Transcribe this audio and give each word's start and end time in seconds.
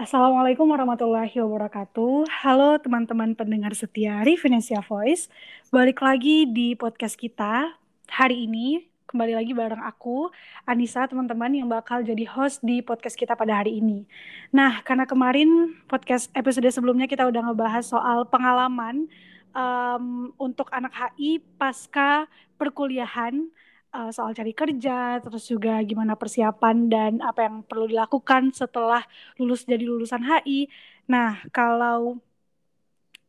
Assalamualaikum 0.00 0.64
warahmatullahi 0.64 1.44
wabarakatuh. 1.44 2.24
Halo 2.40 2.80
teman-teman 2.80 3.36
pendengar 3.36 3.76
setia 3.76 4.24
Revenesia 4.24 4.80
Voice. 4.80 5.28
Balik 5.68 6.00
lagi 6.00 6.48
di 6.48 6.72
podcast 6.72 7.20
kita. 7.20 7.76
Hari 8.08 8.48
ini 8.48 8.88
kembali 9.12 9.36
lagi 9.36 9.52
bareng 9.52 9.84
aku, 9.84 10.32
Anissa, 10.64 11.04
teman-teman 11.04 11.52
yang 11.52 11.68
bakal 11.68 12.00
jadi 12.00 12.24
host 12.32 12.64
di 12.64 12.80
podcast 12.80 13.12
kita 13.12 13.36
pada 13.36 13.60
hari 13.60 13.76
ini. 13.76 14.08
Nah, 14.56 14.80
karena 14.88 15.04
kemarin 15.04 15.76
podcast 15.84 16.32
episode 16.32 16.72
sebelumnya 16.72 17.04
kita 17.04 17.28
udah 17.28 17.52
ngebahas 17.52 17.84
soal 17.84 18.24
pengalaman 18.24 19.04
um, 19.52 20.32
untuk 20.40 20.72
anak 20.72 20.96
HI 20.96 21.44
pasca 21.60 22.24
perkuliahan 22.56 23.52
uh, 23.94 24.10
soal 24.14 24.32
cari 24.34 24.54
kerja, 24.54 25.18
terus 25.22 25.46
juga 25.46 25.78
gimana 25.82 26.14
persiapan 26.14 26.76
dan 26.90 27.12
apa 27.22 27.46
yang 27.46 27.62
perlu 27.66 27.90
dilakukan 27.90 28.54
setelah 28.54 29.02
lulus 29.36 29.66
jadi 29.66 29.82
lulusan 29.82 30.22
HI. 30.22 30.70
Nah, 31.10 31.42
kalau 31.50 32.18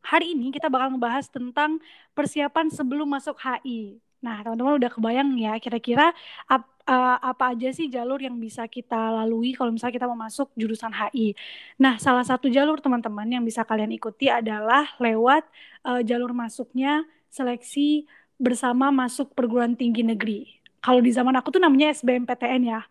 hari 0.02 0.34
ini 0.34 0.50
kita 0.50 0.66
bakal 0.70 0.94
ngebahas 0.94 1.30
tentang 1.30 1.78
persiapan 2.14 2.70
sebelum 2.70 3.06
masuk 3.10 3.38
HI. 3.38 3.98
Nah, 4.22 4.38
teman-teman 4.46 4.78
udah 4.78 4.90
kebayang 4.90 5.34
ya 5.34 5.58
kira-kira 5.58 6.14
ap, 6.46 6.62
uh, 6.86 7.18
apa 7.18 7.58
aja 7.58 7.74
sih 7.74 7.90
jalur 7.90 8.22
yang 8.22 8.38
bisa 8.38 8.70
kita 8.70 9.10
lalui 9.18 9.50
kalau 9.54 9.74
misalnya 9.74 9.98
kita 9.98 10.06
mau 10.06 10.18
masuk 10.18 10.50
jurusan 10.54 10.94
HI. 10.94 11.34
Nah, 11.82 11.98
salah 11.98 12.22
satu 12.22 12.46
jalur 12.46 12.78
teman-teman 12.78 13.26
yang 13.26 13.42
bisa 13.42 13.66
kalian 13.66 13.90
ikuti 13.90 14.30
adalah 14.30 14.94
lewat 15.02 15.42
uh, 15.82 16.02
jalur 16.06 16.30
masuknya 16.30 17.02
seleksi 17.32 18.06
bersama 18.42 18.90
masuk 18.90 19.30
perguruan 19.38 19.78
tinggi 19.78 20.02
negeri. 20.02 20.50
Kalau 20.82 20.98
di 20.98 21.14
zaman 21.14 21.38
aku 21.38 21.54
tuh 21.54 21.62
namanya 21.62 21.94
SBMPTN 21.94 22.62
ya. 22.66 22.82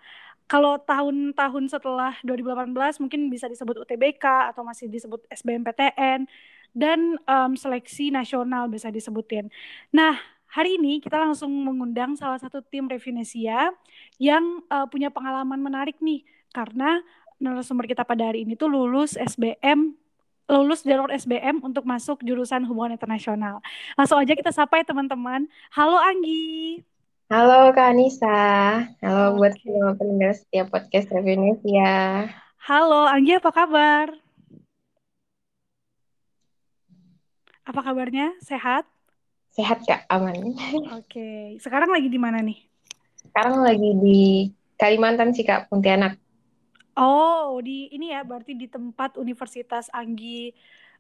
Kalau 0.48 0.80
tahun-tahun 0.80 1.64
setelah 1.68 2.16
2018 2.24 2.72
mungkin 3.04 3.28
bisa 3.28 3.52
disebut 3.52 3.84
UTBK 3.84 4.52
atau 4.52 4.64
masih 4.64 4.88
disebut 4.88 5.24
SBMPTN 5.28 6.28
dan 6.72 7.20
um, 7.28 7.52
seleksi 7.56 8.12
nasional 8.12 8.72
bisa 8.72 8.88
disebutin. 8.88 9.52
Nah, 9.92 10.16
hari 10.48 10.80
ini 10.80 11.04
kita 11.04 11.20
langsung 11.20 11.52
mengundang 11.52 12.16
salah 12.16 12.40
satu 12.40 12.64
tim 12.64 12.88
Revinesia 12.88 13.72
yang 14.20 14.64
uh, 14.72 14.88
punya 14.88 15.12
pengalaman 15.12 15.60
menarik 15.60 16.00
nih 16.00 16.24
karena 16.52 17.00
narasumber 17.40 17.88
kita 17.88 18.04
pada 18.04 18.32
hari 18.32 18.44
ini 18.44 18.56
tuh 18.56 18.72
lulus 18.72 19.16
SBM 19.16 19.96
lulus 20.50 20.82
jalur 20.82 21.12
SBM 21.14 21.62
untuk 21.62 21.86
masuk 21.86 22.24
jurusan 22.26 22.66
hubungan 22.66 22.96
internasional. 22.98 23.62
Langsung 23.94 24.18
aja 24.18 24.34
kita 24.34 24.50
sapa 24.50 24.82
ya 24.82 24.86
teman-teman. 24.88 25.46
Halo 25.74 25.98
Anggi. 26.00 26.82
Halo 27.32 27.72
Kak 27.72 27.96
Anissa. 27.96 28.40
Halo 29.00 29.40
buat 29.40 29.56
semua 29.64 29.96
pendengar 29.96 30.36
setiap 30.36 30.68
podcast 30.68 31.08
Revenesia. 31.16 32.28
Halo 32.68 33.08
Anggi, 33.08 33.40
apa 33.40 33.52
kabar? 33.56 34.12
Apa 37.64 37.80
kabarnya? 37.88 38.36
Sehat? 38.44 38.84
Sehat 39.56 39.80
Kak, 39.88 40.04
aman. 40.12 40.36
Oke. 41.00 41.56
Sekarang 41.64 41.92
lagi 41.92 42.12
di 42.12 42.20
mana 42.20 42.44
nih? 42.44 42.60
Sekarang 43.16 43.64
lagi 43.64 43.90
di 43.96 44.52
Kalimantan 44.76 45.32
sih 45.32 45.48
Kak, 45.48 45.72
Pontianak. 45.72 46.20
Oh, 46.96 47.58
di 47.64 47.88
ini 47.92 48.12
ya, 48.12 48.22
berarti 48.28 48.54
di 48.56 48.68
tempat 48.68 49.16
Universitas 49.16 49.88
Anggi 49.96 50.52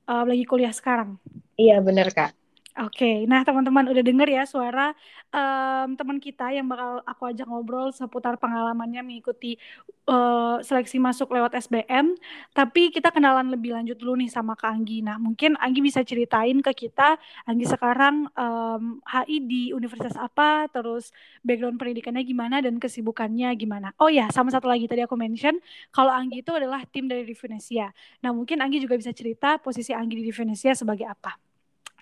uh, 0.07 0.23
lagi 0.23 0.47
kuliah 0.47 0.71
sekarang. 0.71 1.19
Iya, 1.59 1.83
benar, 1.83 2.09
Kak. 2.15 2.40
Oke, 2.79 3.27
nah 3.27 3.43
teman-teman 3.43 3.83
udah 3.91 3.99
denger 3.99 4.31
ya 4.31 4.43
suara 4.47 4.95
um, 5.27 5.91
teman 5.99 6.23
kita 6.23 6.55
yang 6.55 6.71
bakal 6.71 7.03
aku 7.03 7.27
ajak 7.27 7.43
ngobrol 7.43 7.91
seputar 7.91 8.39
pengalamannya 8.39 9.03
mengikuti 9.03 9.59
uh, 10.07 10.55
seleksi 10.63 10.95
masuk 10.95 11.35
lewat 11.35 11.51
SBM. 11.59 12.15
Tapi 12.55 12.95
kita 12.95 13.11
kenalan 13.11 13.51
lebih 13.51 13.75
lanjut 13.75 13.99
dulu 13.99 14.15
nih 14.23 14.31
sama 14.31 14.55
Kak 14.55 14.71
Anggi. 14.71 15.03
Nah 15.03 15.19
mungkin 15.19 15.59
Anggi 15.59 15.83
bisa 15.83 15.99
ceritain 16.07 16.63
ke 16.63 16.71
kita, 16.87 17.19
Anggi 17.43 17.67
sekarang 17.67 18.31
um, 18.39 19.03
HI 19.03 19.43
di 19.43 19.63
universitas 19.75 20.15
apa, 20.15 20.71
terus 20.71 21.11
background 21.43 21.75
pendidikannya 21.75 22.23
gimana 22.23 22.63
dan 22.63 22.79
kesibukannya 22.79 23.51
gimana. 23.59 23.91
Oh 23.99 24.07
ya, 24.07 24.31
sama 24.31 24.47
satu 24.47 24.71
lagi 24.71 24.87
tadi 24.87 25.03
aku 25.03 25.19
mention 25.19 25.59
kalau 25.91 26.15
Anggi 26.15 26.39
itu 26.39 26.55
adalah 26.55 26.87
tim 26.87 27.11
dari 27.11 27.27
Divinesia. 27.27 27.91
Nah 28.23 28.31
mungkin 28.31 28.63
Anggi 28.63 28.79
juga 28.79 28.95
bisa 28.95 29.11
cerita 29.11 29.59
posisi 29.59 29.91
Anggi 29.91 30.23
di 30.23 30.31
Divinesia 30.31 30.71
sebagai 30.71 31.03
apa. 31.11 31.50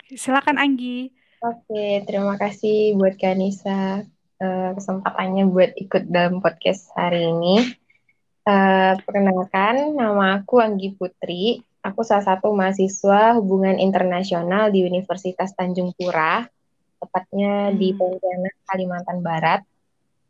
Silakan 0.09 0.57
Anggi. 0.57 1.13
Oke, 1.45 2.01
terima 2.09 2.33
kasih 2.33 2.97
buat 2.97 3.13
Kanisa 3.21 4.01
uh, 4.41 4.69
kesempatannya 4.73 5.45
buat 5.45 5.77
ikut 5.77 6.09
dalam 6.09 6.41
podcast 6.41 6.89
hari 6.97 7.29
ini. 7.29 7.77
Uh, 8.41 8.97
perkenalkan, 9.05 9.93
nama 9.93 10.41
aku 10.41 10.57
Anggi 10.57 10.97
Putri. 10.97 11.61
Aku 11.85 12.01
salah 12.01 12.25
satu 12.25 12.49
mahasiswa 12.57 13.37
hubungan 13.37 13.77
internasional 13.77 14.73
di 14.73 14.81
Universitas 14.81 15.53
Tanjung 15.53 15.93
Pura, 15.93 16.41
tepatnya 16.97 17.69
hmm. 17.69 17.77
di 17.77 17.93
Pontianak, 17.93 18.55
Kalimantan 18.65 19.21
Barat. 19.21 19.61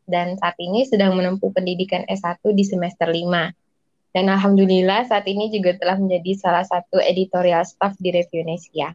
Dan 0.04 0.36
saat 0.36 0.60
ini 0.60 0.84
sedang 0.84 1.16
menempuh 1.16 1.56
pendidikan 1.56 2.04
S1 2.04 2.44
di 2.52 2.68
semester 2.68 3.08
5. 3.08 4.12
Dan 4.12 4.28
Alhamdulillah 4.28 5.08
saat 5.08 5.24
ini 5.24 5.48
juga 5.48 5.72
telah 5.80 5.96
menjadi 5.96 6.36
salah 6.36 6.68
satu 6.68 7.00
editorial 7.00 7.64
staff 7.64 7.96
di 7.96 8.12
Reviewnesia. 8.12 8.92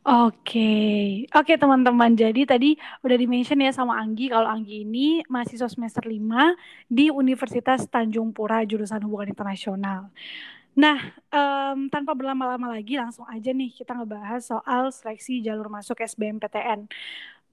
Oke, 0.00 0.64
oke 1.28 1.52
teman-teman. 1.60 2.16
Jadi 2.16 2.48
tadi 2.48 2.72
udah 3.04 3.16
di-mention 3.20 3.60
ya 3.60 3.68
sama 3.68 4.00
Anggi 4.00 4.32
kalau 4.32 4.48
Anggi 4.48 4.80
ini 4.88 5.20
mahasiswa 5.28 5.68
semester 5.68 6.08
5 6.08 6.56
di 6.88 7.12
Universitas 7.12 7.84
Tanjung 7.84 8.32
Pura 8.32 8.64
jurusan 8.64 9.04
Hubungan 9.04 9.28
Internasional. 9.28 10.08
Nah, 10.72 10.96
um, 11.28 11.92
tanpa 11.92 12.16
berlama-lama 12.16 12.72
lagi 12.72 12.96
langsung 12.96 13.28
aja 13.28 13.52
nih 13.52 13.68
kita 13.76 13.92
ngebahas 13.92 14.40
soal 14.40 14.88
seleksi 14.88 15.44
jalur 15.44 15.68
masuk 15.68 16.00
SBMPTN. 16.00 16.88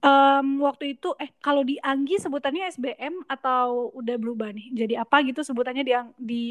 Um, 0.00 0.64
waktu 0.64 0.96
itu 0.96 1.12
eh 1.20 1.28
kalau 1.44 1.60
di 1.66 1.76
Anggi 1.84 2.16
sebutannya 2.16 2.64
SBM 2.72 3.28
atau 3.28 3.92
udah 3.92 4.16
berubah 4.16 4.56
nih? 4.56 4.72
Jadi 4.72 4.94
apa 4.96 5.20
gitu 5.20 5.44
sebutannya 5.44 5.84
di 5.84 5.92
di 6.16 6.42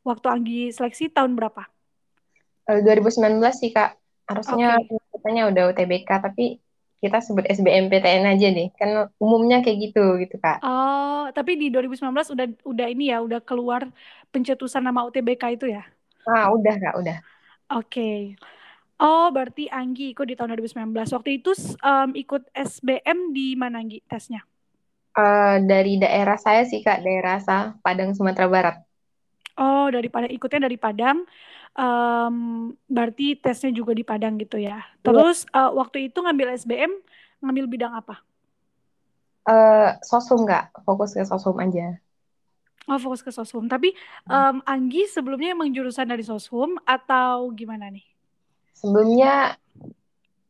waktu 0.00 0.26
Anggi 0.32 0.72
seleksi 0.72 1.12
tahun 1.12 1.36
berapa? 1.36 1.68
2019 2.66 3.20
eh, 3.44 3.52
sih 3.52 3.70
Kak. 3.76 4.05
Harusnya 4.26 4.82
okay 4.82 5.06
katanya 5.26 5.50
udah 5.50 5.62
UTBK 5.74 6.10
tapi 6.22 6.62
kita 7.02 7.18
sebut 7.18 7.50
SBMPTN 7.50 8.30
aja 8.30 8.46
deh. 8.54 8.70
Kan 8.78 9.10
umumnya 9.18 9.58
kayak 9.58 9.90
gitu 9.90 10.22
gitu 10.22 10.38
kak. 10.38 10.62
Oh 10.62 11.26
tapi 11.34 11.58
di 11.58 11.66
2019 11.74 12.14
udah 12.30 12.46
udah 12.62 12.86
ini 12.86 13.10
ya 13.10 13.18
udah 13.26 13.42
keluar 13.42 13.90
pencetusan 14.30 14.86
nama 14.86 15.02
UTBK 15.02 15.58
itu 15.58 15.66
ya? 15.74 15.82
Ah 16.30 16.54
udah 16.54 16.74
kak 16.78 16.94
udah. 16.94 17.18
Oke. 17.74 17.90
Okay. 17.90 18.18
oh 19.02 19.28
berarti 19.34 19.66
Anggi 19.66 20.14
ikut 20.14 20.24
di 20.30 20.38
tahun 20.38 20.54
2019 20.54 20.94
waktu 20.94 21.30
itu 21.42 21.50
um, 21.82 22.14
ikut 22.14 22.46
SBM 22.54 23.34
di 23.34 23.58
mana 23.58 23.82
Anggi 23.82 23.98
tesnya? 24.06 24.46
Uh, 25.16 25.58
dari 25.64 25.98
daerah 25.98 26.38
saya 26.38 26.62
sih 26.62 26.86
kak 26.86 27.02
daerah 27.02 27.42
asal 27.42 27.74
Padang 27.82 28.14
Sumatera 28.14 28.46
Barat. 28.46 28.76
Oh 29.58 29.90
dari 29.90 30.06
Padang 30.06 30.30
ikutnya 30.30 30.70
dari 30.70 30.78
Padang 30.78 31.26
um, 31.76 32.36
berarti 32.88 33.36
tesnya 33.36 33.70
juga 33.70 33.92
di 33.92 34.02
Padang 34.02 34.40
gitu 34.40 34.56
ya. 34.56 34.80
Iya. 34.80 35.04
Terus 35.04 35.44
uh, 35.52 35.70
waktu 35.76 36.10
itu 36.10 36.18
ngambil 36.24 36.56
SBM 36.56 36.92
ngambil 37.44 37.64
bidang 37.68 37.92
apa? 37.94 38.24
Uh, 39.46 39.94
sosum 40.02 40.42
nggak, 40.42 40.74
fokus 40.82 41.14
ke 41.14 41.22
sosum 41.22 41.54
aja. 41.62 42.00
Oh 42.86 42.98
fokus 42.98 43.22
ke 43.22 43.30
sosum. 43.34 43.66
Tapi 43.66 43.94
um, 44.30 44.62
Anggi 44.62 45.10
sebelumnya 45.10 45.54
emang 45.54 45.70
jurusan 45.74 46.06
dari 46.06 46.22
sosum 46.22 46.78
atau 46.86 47.50
gimana 47.50 47.90
nih? 47.90 48.06
Sebelumnya 48.78 49.58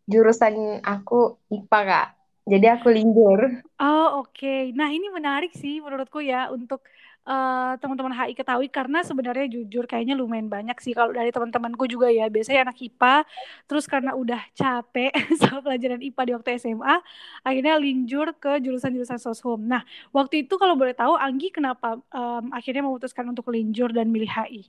jurusan 0.04 0.80
aku 0.84 1.40
IPA 1.48 1.80
kak. 1.88 2.08
Jadi 2.46 2.66
aku 2.70 2.88
lindur. 2.92 3.40
Oh 3.80 4.22
oke. 4.22 4.36
Okay. 4.36 4.70
Nah 4.76 4.92
ini 4.92 5.08
menarik 5.10 5.50
sih 5.56 5.80
menurutku 5.80 6.20
ya 6.22 6.52
untuk 6.52 6.84
uh, 7.26 7.74
teman-teman 7.82 8.14
HI 8.14 8.32
ketahui 8.32 8.70
karena 8.70 9.02
sebenarnya 9.02 9.50
jujur 9.50 9.84
kayaknya 9.84 10.14
lumayan 10.14 10.46
banyak 10.46 10.78
sih 10.78 10.94
kalau 10.94 11.10
dari 11.12 11.34
teman-temanku 11.34 11.84
juga 11.90 12.08
ya 12.08 12.30
biasanya 12.30 12.70
anak 12.70 12.78
IPA 12.78 13.26
terus 13.66 13.84
karena 13.90 14.14
udah 14.14 14.40
capek 14.54 15.12
sama 15.42 15.60
pelajaran 15.66 16.00
IPA 16.00 16.22
di 16.22 16.32
waktu 16.38 16.48
SMA 16.62 16.96
akhirnya 17.42 17.74
linjur 17.76 18.32
ke 18.38 18.62
jurusan-jurusan 18.62 19.18
soshum. 19.18 19.60
Nah 19.66 19.82
waktu 20.14 20.46
itu 20.46 20.54
kalau 20.56 20.78
boleh 20.78 20.94
tahu 20.94 21.18
Anggi 21.18 21.50
kenapa 21.50 21.98
um, 22.14 22.44
akhirnya 22.54 22.86
memutuskan 22.86 23.26
untuk 23.26 23.50
linjur 23.50 23.90
dan 23.90 24.08
milih 24.08 24.30
HI? 24.30 24.62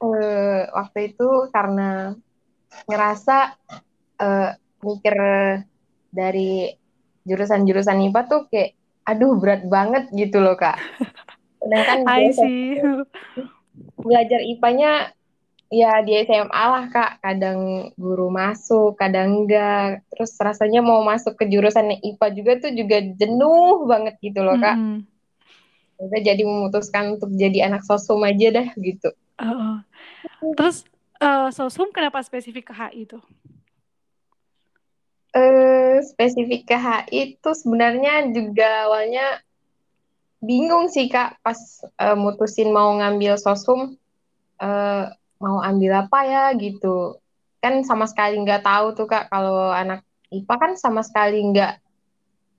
Uh, 0.00 0.16
eh, 0.16 0.62
waktu 0.72 1.12
itu 1.12 1.28
karena 1.52 2.16
ngerasa 2.88 3.58
uh, 4.16 4.50
mikir 4.80 5.12
dari 6.08 6.72
jurusan-jurusan 7.28 8.08
IPA 8.08 8.22
tuh 8.24 8.40
kayak 8.48 8.79
aduh 9.10 9.34
berat 9.36 9.66
banget 9.66 10.06
gitu 10.14 10.38
loh 10.38 10.54
kak. 10.54 10.78
Sedangkan 11.58 12.06
I 12.10 12.30
see. 12.30 12.78
belajar 14.06 14.40
IPA-nya 14.44 15.12
ya 15.70 16.02
di 16.06 16.12
SMA 16.24 16.64
lah 16.70 16.84
kak. 16.88 17.18
Kadang 17.20 17.90
guru 17.98 18.30
masuk, 18.30 18.94
kadang 18.94 19.44
enggak. 19.44 20.06
Terus 20.14 20.32
rasanya 20.38 20.80
mau 20.80 21.02
masuk 21.02 21.34
ke 21.34 21.50
jurusan 21.50 21.94
IPA 22.00 22.26
juga 22.32 22.52
tuh 22.62 22.72
juga 22.74 22.98
jenuh 23.02 23.84
banget 23.90 24.14
gitu 24.22 24.40
loh 24.46 24.56
kak. 24.58 24.76
Mm 24.78 24.86
-hmm. 24.86 24.98
udah 26.00 26.20
jadi 26.24 26.42
memutuskan 26.48 27.20
untuk 27.20 27.28
jadi 27.36 27.68
anak 27.68 27.84
sosum 27.84 28.24
aja 28.24 28.48
dah 28.48 28.72
gitu 28.80 29.12
Uh, 29.40 29.80
terus 30.52 30.84
uh, 31.16 31.48
sosum 31.48 31.88
kenapa 31.96 32.20
spesifik 32.20 32.68
ke 32.68 32.74
HI 32.76 33.08
itu? 33.08 33.16
Uh, 35.30 36.02
spesifik 36.02 36.66
ke 36.66 36.74
HI 36.74 37.38
itu 37.38 37.50
sebenarnya 37.54 38.34
juga 38.34 38.90
awalnya 38.90 39.38
bingung 40.42 40.90
sih 40.90 41.06
kak 41.06 41.38
pas 41.38 41.54
uh, 42.02 42.18
mutusin 42.18 42.74
mau 42.74 42.90
ngambil 42.98 43.38
sosum 43.38 43.94
uh, 44.58 45.04
mau 45.38 45.62
ambil 45.62 46.02
apa 46.02 46.18
ya 46.26 46.44
gitu. 46.58 47.22
Kan 47.62 47.86
sama 47.86 48.10
sekali 48.10 48.42
nggak 48.42 48.66
tahu 48.66 48.98
tuh 48.98 49.06
kak 49.06 49.30
kalau 49.30 49.70
anak 49.70 50.02
IPA 50.34 50.54
kan 50.58 50.72
sama 50.74 51.06
sekali 51.06 51.38
nggak 51.54 51.78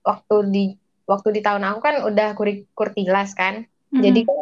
waktu 0.07 0.35
di 0.47 0.63
waktu 1.03 1.27
di 1.35 1.41
tahun 1.43 1.67
aku 1.67 1.79
kan 1.83 1.95
udah 2.07 2.39
kurik 2.39 2.71
kurtilas 2.71 3.35
kan. 3.35 3.67
Mm-hmm. 3.91 4.03
jadi 4.07 4.19
kan 4.23 4.39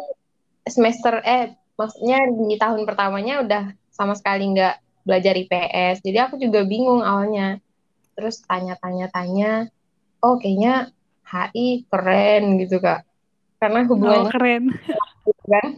semester 0.70 1.14
eh 1.26 1.58
maksudnya 1.74 2.22
di 2.30 2.54
tahun 2.54 2.86
pertamanya 2.86 3.42
udah 3.42 3.62
sama 3.90 4.14
sekali 4.14 4.46
nggak 4.54 4.78
belajar 5.02 5.34
IPS 5.34 6.06
jadi 6.06 6.30
aku 6.30 6.38
juga 6.38 6.62
bingung 6.62 7.02
awalnya 7.02 7.58
terus 8.20 8.44
tanya-tanya-tanya 8.44 9.72
oh 10.20 10.36
kayaknya 10.36 10.92
HI 11.24 11.88
keren 11.88 12.60
gitu 12.60 12.84
kak 12.84 13.08
karena 13.56 13.88
hubungannya 13.88 14.28
oh, 14.28 14.32
keren 14.36 14.64
gitu 15.24 15.44
kan 15.56 15.68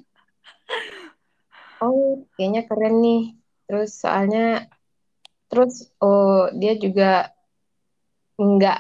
oh 1.87 2.27
kayaknya 2.35 2.67
keren 2.67 2.99
nih 2.99 3.23
terus 3.71 4.03
soalnya 4.03 4.67
terus 5.47 5.87
oh 6.03 6.51
dia 6.51 6.75
juga 6.75 7.31
nggak 8.43 8.79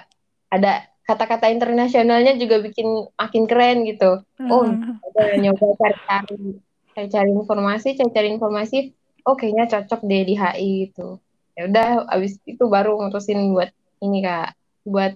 ada 0.50 0.90
kata-kata 1.06 1.50
internasionalnya 1.50 2.38
juga 2.38 2.62
bikin 2.62 2.88
makin 3.18 3.44
keren 3.50 3.84
gitu. 3.84 4.22
Oh, 4.48 4.64
hmm. 4.64 5.02
udah 5.02 5.26
nyoba 5.38 5.66
cari-cari, 5.76 6.62
cari-cari 6.94 7.30
informasi, 7.34 7.88
cari-cari 7.98 8.28
informasi. 8.32 8.78
Oh, 9.26 9.34
kayaknya 9.38 9.70
cocok 9.70 10.00
deh 10.06 10.22
di 10.26 10.34
HI 10.34 10.70
gitu. 10.88 11.18
Ya 11.52 11.68
udah, 11.68 12.08
abis 12.08 12.40
itu 12.48 12.64
baru 12.64 12.96
ngutusin 12.96 13.52
buat 13.52 13.70
ini 14.00 14.24
kak, 14.24 14.56
buat 14.88 15.14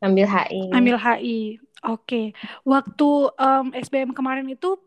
ambil 0.00 0.26
HI. 0.26 0.70
Ambil 0.72 0.96
HI, 0.96 1.58
oke. 1.84 2.06
Okay. 2.06 2.26
Waktu 2.62 3.08
um, 3.34 3.66
SBM 3.74 4.14
kemarin 4.14 4.46
itu 4.46 4.78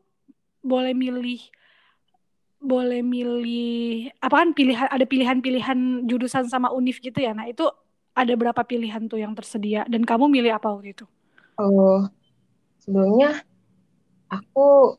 boleh 0.63 0.95
milih 0.95 1.43
boleh 2.63 3.03
milih 3.03 4.07
apa 4.23 4.39
kan 4.39 4.55
pilihan 4.55 4.87
ada 4.87 5.03
pilihan-pilihan 5.03 6.07
jurusan 6.07 6.47
sama 6.47 6.71
univ 6.71 6.95
gitu 7.03 7.19
ya 7.19 7.35
nah 7.35 7.43
itu 7.43 7.67
ada 8.13 8.33
berapa 8.37 8.61
pilihan 8.61 9.09
tuh 9.09 9.19
yang 9.19 9.33
tersedia 9.33 9.83
dan 9.89 10.05
kamu 10.05 10.29
milih 10.29 10.53
apa 10.53 10.69
waktu 10.69 10.93
itu? 10.93 11.05
Oh, 11.57 12.05
sebelumnya 12.81 13.41
aku 14.29 14.97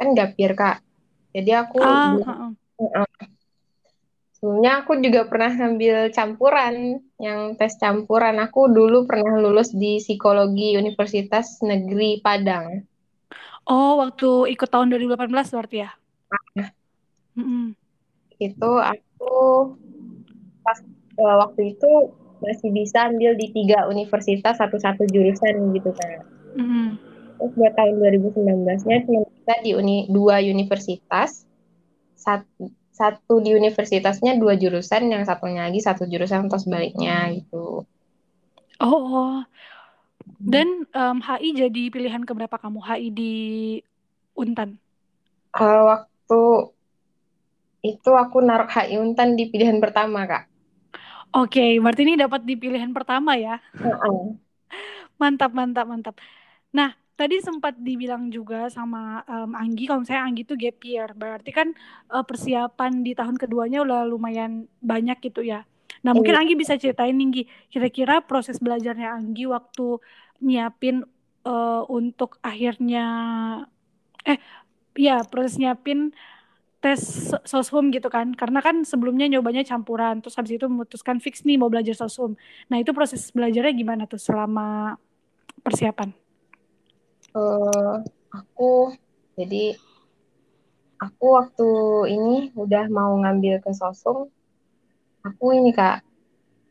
kan 0.00 0.16
gapir 0.16 0.52
kak, 0.56 0.80
jadi 1.36 1.64
aku 1.68 1.80
ah, 1.84 2.16
uh, 2.16 3.04
uh. 3.04 3.28
Sebelumnya 4.38 4.86
aku 4.86 5.02
juga 5.02 5.26
pernah 5.26 5.50
ngambil 5.50 6.14
campuran, 6.14 7.02
yang 7.18 7.58
tes 7.58 7.74
campuran. 7.82 8.38
Aku 8.38 8.70
dulu 8.70 9.04
pernah 9.10 9.34
lulus 9.42 9.74
di 9.74 9.98
psikologi 9.98 10.78
Universitas 10.78 11.58
Negeri 11.66 12.22
Padang. 12.22 12.86
Oh, 13.66 14.00
waktu 14.00 14.54
ikut 14.54 14.70
tahun 14.70 14.94
2018 14.94 15.28
berarti 15.28 15.78
ya? 15.84 15.90
Nah, 16.56 16.70
mm 17.36 17.44
-hmm. 17.44 17.64
itu 18.38 18.72
aku 18.80 19.36
pas 20.64 20.78
uh, 21.18 21.36
waktu 21.44 21.76
itu 21.76 21.90
masih 22.38 22.70
bisa 22.70 23.10
ambil 23.10 23.34
di 23.34 23.50
tiga 23.50 23.90
universitas 23.90 24.62
satu-satu 24.62 25.04
jurusan 25.10 25.74
gitu 25.74 25.90
kan. 25.92 26.24
Mm. 26.54 26.88
Terus 27.38 27.52
buat 27.54 27.74
tahun 27.76 27.94
2019-nya 28.02 28.98
cuma 29.06 29.22
bisa 29.26 29.54
di 29.62 29.70
uni, 29.74 30.10
dua 30.10 30.42
universitas, 30.42 31.46
satu, 32.18 32.72
satu 32.98 33.38
di 33.38 33.54
universitasnya 33.54 34.34
dua 34.34 34.58
jurusan, 34.58 35.06
yang 35.06 35.22
satunya 35.22 35.70
lagi 35.70 35.78
satu 35.78 36.10
jurusan 36.10 36.50
atau 36.50 36.58
sebaliknya 36.58 37.30
gitu. 37.38 37.86
Oh, 38.82 39.02
oh. 39.06 39.38
dan 40.38 40.86
um, 40.94 41.18
HI 41.22 41.54
jadi 41.54 41.82
pilihan 41.90 42.22
keberapa 42.26 42.58
kamu 42.58 42.82
HI 42.82 43.08
di 43.14 43.34
Untan? 44.34 44.78
Uh, 45.54 45.82
waktu 45.94 46.40
itu 47.86 48.10
aku 48.10 48.42
naruh 48.42 48.70
HI 48.70 48.98
Untan 48.98 49.38
di 49.38 49.50
pilihan 49.50 49.78
pertama 49.78 50.26
kak. 50.26 50.50
Oke, 51.36 51.60
okay, 51.60 51.70
berarti 51.78 52.02
ini 52.08 52.14
dapat 52.16 52.42
di 52.42 52.54
pilihan 52.56 52.90
pertama 52.90 53.36
ya. 53.38 53.60
Mantap, 55.20 55.50
mantap, 55.52 55.86
mantap. 55.90 56.14
Nah, 56.72 56.94
tadi 57.18 57.42
sempat 57.42 57.74
dibilang 57.74 58.30
juga 58.30 58.70
sama 58.70 59.26
um, 59.26 59.58
Anggi, 59.58 59.90
kalau 59.90 60.06
misalnya 60.06 60.22
Anggi 60.30 60.46
itu 60.46 60.54
gap 60.54 60.78
year, 60.86 61.10
berarti 61.18 61.50
kan 61.50 61.74
uh, 62.14 62.22
persiapan 62.22 63.02
di 63.02 63.18
tahun 63.18 63.34
keduanya 63.34 63.82
udah 63.82 64.06
lumayan 64.06 64.70
banyak 64.78 65.18
gitu 65.26 65.42
ya. 65.42 65.66
Nah, 66.06 66.14
mungkin 66.14 66.38
iya. 66.38 66.46
Anggi 66.46 66.54
bisa 66.54 66.78
ceritain 66.78 67.18
nih, 67.18 67.50
kira-kira 67.74 68.22
proses 68.22 68.62
belajarnya 68.62 69.18
Anggi 69.18 69.50
waktu 69.50 69.98
nyiapin 70.38 71.02
uh, 71.42 71.82
untuk 71.90 72.38
akhirnya, 72.38 73.06
eh, 74.22 74.38
ya 74.94 75.26
proses 75.26 75.58
nyiapin 75.58 76.14
tes 76.78 77.34
soshum 77.42 77.90
gitu 77.90 78.06
kan. 78.06 78.30
Karena 78.38 78.62
kan 78.62 78.86
sebelumnya 78.86 79.26
nyobanya 79.26 79.66
campuran 79.66 80.22
terus 80.22 80.38
habis 80.38 80.54
itu 80.54 80.70
memutuskan 80.70 81.18
fix 81.18 81.42
nih 81.42 81.58
mau 81.58 81.66
belajar 81.66 81.98
soshum 81.98 82.38
nah 82.70 82.78
itu 82.78 82.94
proses 82.94 83.34
belajarnya 83.34 83.74
gimana 83.74 84.06
tuh 84.06 84.22
selama 84.22 84.94
persiapan 85.66 86.14
uh, 87.34 88.00
aku 88.32 88.92
jadi 89.34 89.76
aku 90.98 91.26
waktu 91.36 91.70
ini 92.12 92.36
udah 92.54 92.86
mau 92.92 93.16
ngambil 93.20 93.62
ke 93.62 93.70
soshum 93.74 94.30
aku 95.24 95.44
ini 95.56 95.74
kak 95.74 96.04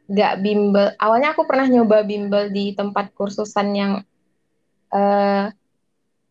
nggak 0.07 0.39
bimbel 0.39 0.95
awalnya 0.97 1.35
aku 1.35 1.43
pernah 1.43 1.67
nyoba 1.67 2.07
bimbel 2.07 2.47
di 2.49 2.71
tempat 2.71 3.11
kursusan 3.11 3.67
yang 3.75 3.93
uh, 4.95 5.51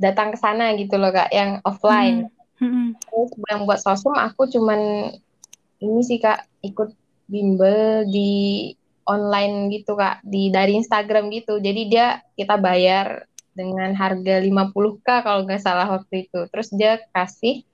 datang 0.00 0.32
ke 0.32 0.38
sana 0.40 0.72
gitu 0.76 0.96
loh 0.96 1.12
kak 1.12 1.29
yang 1.32 1.61
offline 1.64 2.29
hmm 2.29 2.37
Hmm. 2.56 2.96
Terus 2.96 3.31
yang 3.52 3.69
buat 3.69 3.81
sosum 3.84 4.17
aku 4.17 4.49
cuman 4.49 5.12
ini 5.81 6.00
sih 6.00 6.17
kak 6.17 6.49
ikut 6.64 6.96
bimbel 7.29 8.08
di 8.08 8.72
online 9.06 9.69
gitu 9.70 9.93
kak 9.94 10.25
di 10.25 10.49
dari 10.49 10.81
Instagram 10.81 11.29
gitu. 11.32 11.61
Jadi 11.61 11.82
dia 11.93 12.25
kita 12.34 12.56
bayar 12.56 13.29
dengan 13.56 13.97
harga 13.97 14.44
50k 14.44 15.08
kalau 15.25 15.48
nggak 15.48 15.63
salah 15.65 15.89
waktu 15.89 16.29
itu. 16.29 16.44
Terus 16.53 16.69
dia 16.77 17.01
kasih 17.17 17.65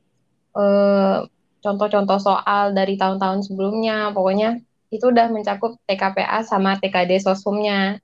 contoh 0.54 1.28
contoh-contoh 1.62 2.18
soal 2.22 2.70
dari 2.70 2.94
tahun-tahun 2.94 3.46
sebelumnya. 3.50 4.14
Pokoknya 4.14 4.62
itu 4.94 5.10
udah 5.10 5.26
mencakup 5.34 5.76
TKPA 5.90 6.46
sama 6.46 6.78
TKD 6.78 7.18
sosumnya. 7.18 7.98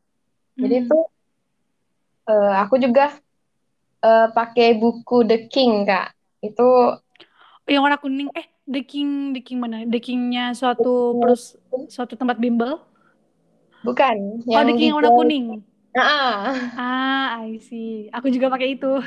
Jadi 0.59 0.75
hmm. 0.75 0.85
itu 0.91 0.99
uh, 2.27 2.55
aku 2.59 2.83
juga 2.83 3.15
uh, 4.03 4.29
pakai 4.35 4.75
buku 4.75 5.23
The 5.23 5.47
King 5.47 5.87
kak 5.87 6.19
itu 6.43 6.69
yang 7.69 7.85
warna 7.85 7.99
kuning 8.01 8.31
eh 8.33 8.47
the 8.65 8.81
king 8.81 9.35
the 9.35 9.43
king 9.43 9.59
mana 9.61 9.85
the 9.85 10.01
kingnya 10.01 10.55
suatu 10.55 11.19
perus 11.19 11.59
suatu 11.91 12.15
tempat 12.17 12.39
bimbel 12.41 12.81
bukan 13.85 14.41
oh 14.47 14.63
the 14.65 14.75
king 14.79 14.95
yang 14.95 14.99
warna 15.03 15.13
kuning 15.13 15.47
ah 15.97 16.53
ah 16.77 17.27
I 17.45 17.57
see. 17.63 18.13
Aku 18.13 18.29
juga 18.29 18.53
pakai 18.53 18.77
itu. 18.77 18.91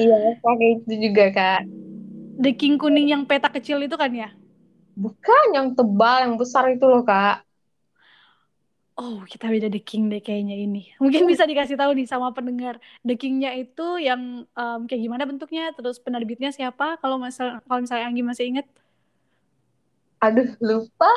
Iya 0.00 0.40
pakai 0.40 0.80
itu 0.80 0.92
juga 0.96 1.24
kak. 1.36 1.60
The 2.40 2.56
king 2.56 2.80
kuning 2.80 3.12
yang 3.12 3.28
peta 3.28 3.52
kecil 3.52 3.76
itu 3.84 3.92
kan 4.00 4.08
ya? 4.08 4.32
Bukan 4.96 5.46
yang 5.52 5.76
tebal 5.76 6.24
yang 6.24 6.34
besar 6.40 6.72
itu 6.72 6.84
loh 6.88 7.04
kak. 7.04 7.44
Oh 9.00 9.24
kita 9.24 9.48
beda 9.48 9.72
The 9.72 9.80
King 9.80 10.12
deh 10.12 10.20
kayaknya 10.20 10.60
ini. 10.60 10.92
Mungkin 11.00 11.24
bisa 11.24 11.48
dikasih 11.48 11.80
tahu 11.80 11.96
nih 11.96 12.04
sama 12.04 12.36
pendengar. 12.36 12.76
The 13.00 13.16
King-nya 13.16 13.56
itu 13.56 13.96
yang 13.96 14.44
um, 14.44 14.80
kayak 14.84 15.00
gimana 15.00 15.24
bentuknya, 15.24 15.72
terus 15.72 15.96
penerbitnya 15.96 16.52
siapa? 16.52 17.00
Kalau 17.00 17.16
misal 17.16 17.64
kalau 17.64 17.80
misalnya 17.80 18.12
Anggi 18.12 18.20
masih 18.20 18.44
inget? 18.52 18.66
Aduh 20.20 20.52
lupa. 20.60 21.12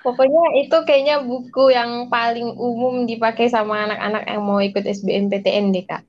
Pokoknya 0.00 0.56
itu 0.64 0.76
kayaknya 0.88 1.20
buku 1.20 1.68
yang 1.68 2.08
paling 2.08 2.56
umum 2.56 3.04
dipakai 3.04 3.52
sama 3.52 3.84
anak-anak 3.84 4.24
yang 4.24 4.42
mau 4.42 4.58
ikut 4.58 4.88
SBMPTN 4.88 5.76
deh 5.76 5.84
kak. 5.84 6.02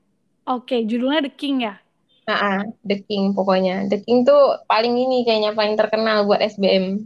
Oke, 0.44 0.76
okay, 0.76 0.80
judulnya 0.88 1.24
The 1.24 1.32
King 1.32 1.56
ya? 1.68 1.76
Nah, 2.24 2.64
The 2.84 3.04
King 3.04 3.36
pokoknya. 3.36 3.88
The 3.92 4.00
King 4.00 4.24
tuh 4.24 4.64
paling 4.64 4.96
ini 4.96 5.28
kayaknya 5.28 5.52
paling 5.52 5.76
terkenal 5.76 6.24
buat 6.24 6.40
SBM. 6.40 7.04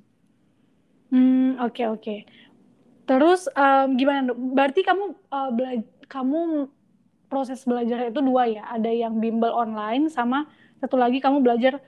Hmm, 1.10 1.58
oke 1.58 1.74
okay, 1.74 1.86
oke. 1.90 2.02
Okay. 2.02 2.18
Terus 3.08 3.50
um, 3.56 3.96
gimana? 3.98 4.30
Berarti 4.36 4.84
kamu 4.84 5.04
uh, 5.32 5.50
bela 5.50 5.80
kamu 6.06 6.70
proses 7.26 7.64
belajar 7.66 8.12
itu 8.12 8.20
dua 8.22 8.46
ya? 8.46 8.62
Ada 8.70 8.90
yang 8.92 9.18
bimbel 9.18 9.50
online 9.50 10.12
sama 10.12 10.46
satu 10.78 10.94
lagi 10.94 11.18
kamu 11.18 11.42
belajar 11.42 11.82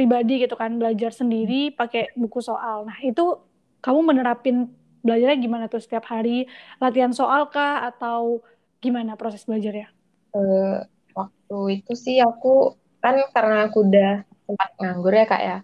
pribadi 0.00 0.40
gitu 0.40 0.56
kan, 0.56 0.80
belajar 0.80 1.12
sendiri 1.12 1.76
pakai 1.76 2.16
buku 2.16 2.40
soal. 2.40 2.88
Nah, 2.88 2.96
itu 3.04 3.36
kamu 3.84 4.00
menerapin 4.16 4.72
belajarnya 5.04 5.36
gimana 5.36 5.64
tuh 5.68 5.84
setiap 5.84 6.08
hari? 6.08 6.48
Latihan 6.80 7.12
soal 7.12 7.52
kah 7.52 7.84
atau 7.84 8.40
Gimana 8.80 9.12
proses 9.14 9.44
belajarnya? 9.44 9.92
Uh, 10.32 10.80
waktu 11.12 11.84
itu 11.84 11.92
sih 11.92 12.16
aku 12.16 12.80
kan 13.04 13.20
karena 13.36 13.68
aku 13.68 13.84
udah 13.84 14.24
sempat 14.48 14.70
nganggur 14.80 15.12
ya 15.12 15.26
kak 15.28 15.42
ya. 15.44 15.58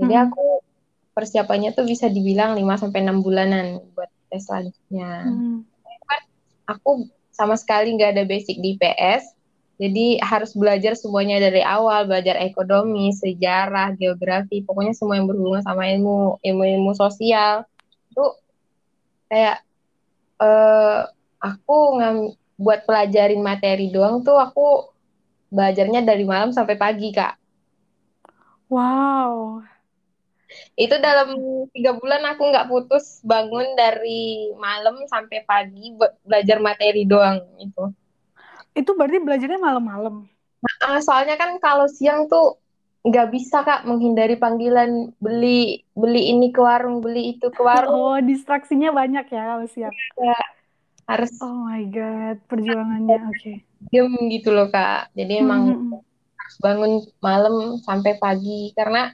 Jadi 0.00 0.14
hmm. 0.16 0.24
aku 0.24 0.46
persiapannya 1.12 1.76
tuh 1.76 1.84
bisa 1.84 2.08
dibilang 2.08 2.56
5 2.56 2.64
sampai 2.88 3.04
enam 3.04 3.20
bulanan 3.20 3.84
buat 3.92 4.08
tes 4.32 4.48
selanjutnya. 4.48 5.28
Hmm. 5.28 5.68
Aku 6.64 7.12
sama 7.28 7.60
sekali 7.60 7.92
nggak 7.92 8.16
ada 8.16 8.24
basic 8.24 8.56
di 8.64 8.80
IPS. 8.80 9.36
Jadi 9.80 10.20
harus 10.20 10.52
belajar 10.52 10.94
semuanya 10.94 11.42
dari 11.42 11.64
awal, 11.64 12.06
belajar 12.06 12.38
ekonomi, 12.38 13.10
sejarah, 13.16 13.96
geografi, 13.96 14.62
pokoknya 14.62 14.94
semua 14.94 15.18
yang 15.18 15.26
berhubungan 15.26 15.64
sama 15.64 15.88
ilmu, 15.88 16.38
ilmu-ilmu 16.44 16.92
sosial. 16.94 17.66
Itu 18.12 18.36
kayak 19.32 19.64
uh, 20.38 21.08
aku 21.40 21.76
ngam, 21.98 22.16
buat 22.60 22.86
pelajarin 22.86 23.42
materi 23.42 23.90
doang 23.90 24.22
tuh 24.22 24.38
aku 24.38 24.92
belajarnya 25.50 26.06
dari 26.06 26.22
malam 26.22 26.54
sampai 26.54 26.76
pagi, 26.78 27.10
Kak. 27.10 27.34
Wow. 28.70 29.64
Itu 30.76 30.96
dalam 31.00 31.36
tiga 31.72 31.96
bulan 31.96 32.22
aku 32.28 32.42
nggak 32.48 32.68
putus 32.68 33.20
bangun 33.24 33.76
dari 33.76 34.52
malam 34.56 35.04
sampai 35.08 35.44
pagi 35.44 35.96
buat 35.96 36.12
belajar 36.24 36.60
materi 36.60 37.02
doang 37.04 37.40
itu. 37.60 37.84
Itu 38.72 38.96
berarti 38.96 39.18
belajarnya 39.20 39.60
malam-malam. 39.60 40.28
Nah, 40.62 40.98
soalnya 41.02 41.34
kan 41.34 41.58
kalau 41.58 41.90
siang 41.90 42.30
tuh 42.30 42.62
nggak 43.02 43.28
bisa 43.34 43.66
kak 43.66 43.82
menghindari 43.82 44.38
panggilan 44.38 45.10
beli 45.18 45.82
beli 45.98 46.30
ini 46.30 46.54
ke 46.54 46.62
warung 46.62 47.02
beli 47.02 47.34
itu 47.34 47.50
ke 47.50 47.58
warung. 47.58 47.90
Oh 47.90 48.18
distraksinya 48.22 48.94
banyak 48.94 49.26
ya 49.26 49.42
kalau 49.54 49.66
siang. 49.66 49.94
Ya, 50.14 50.38
harus. 51.10 51.34
Oh 51.42 51.66
my 51.66 51.82
god 51.90 52.38
perjuangannya 52.46 53.18
oke. 53.26 53.34
Okay. 53.42 53.56
Diem 53.90 54.14
gitu 54.30 54.54
loh 54.54 54.70
kak. 54.70 55.10
Jadi 55.18 55.42
emang 55.42 55.62
mm 55.66 55.78
-hmm. 55.82 56.00
harus 56.38 56.56
bangun 56.62 56.92
malam 57.18 57.82
sampai 57.82 58.22
pagi 58.22 58.70
karena 58.78 59.10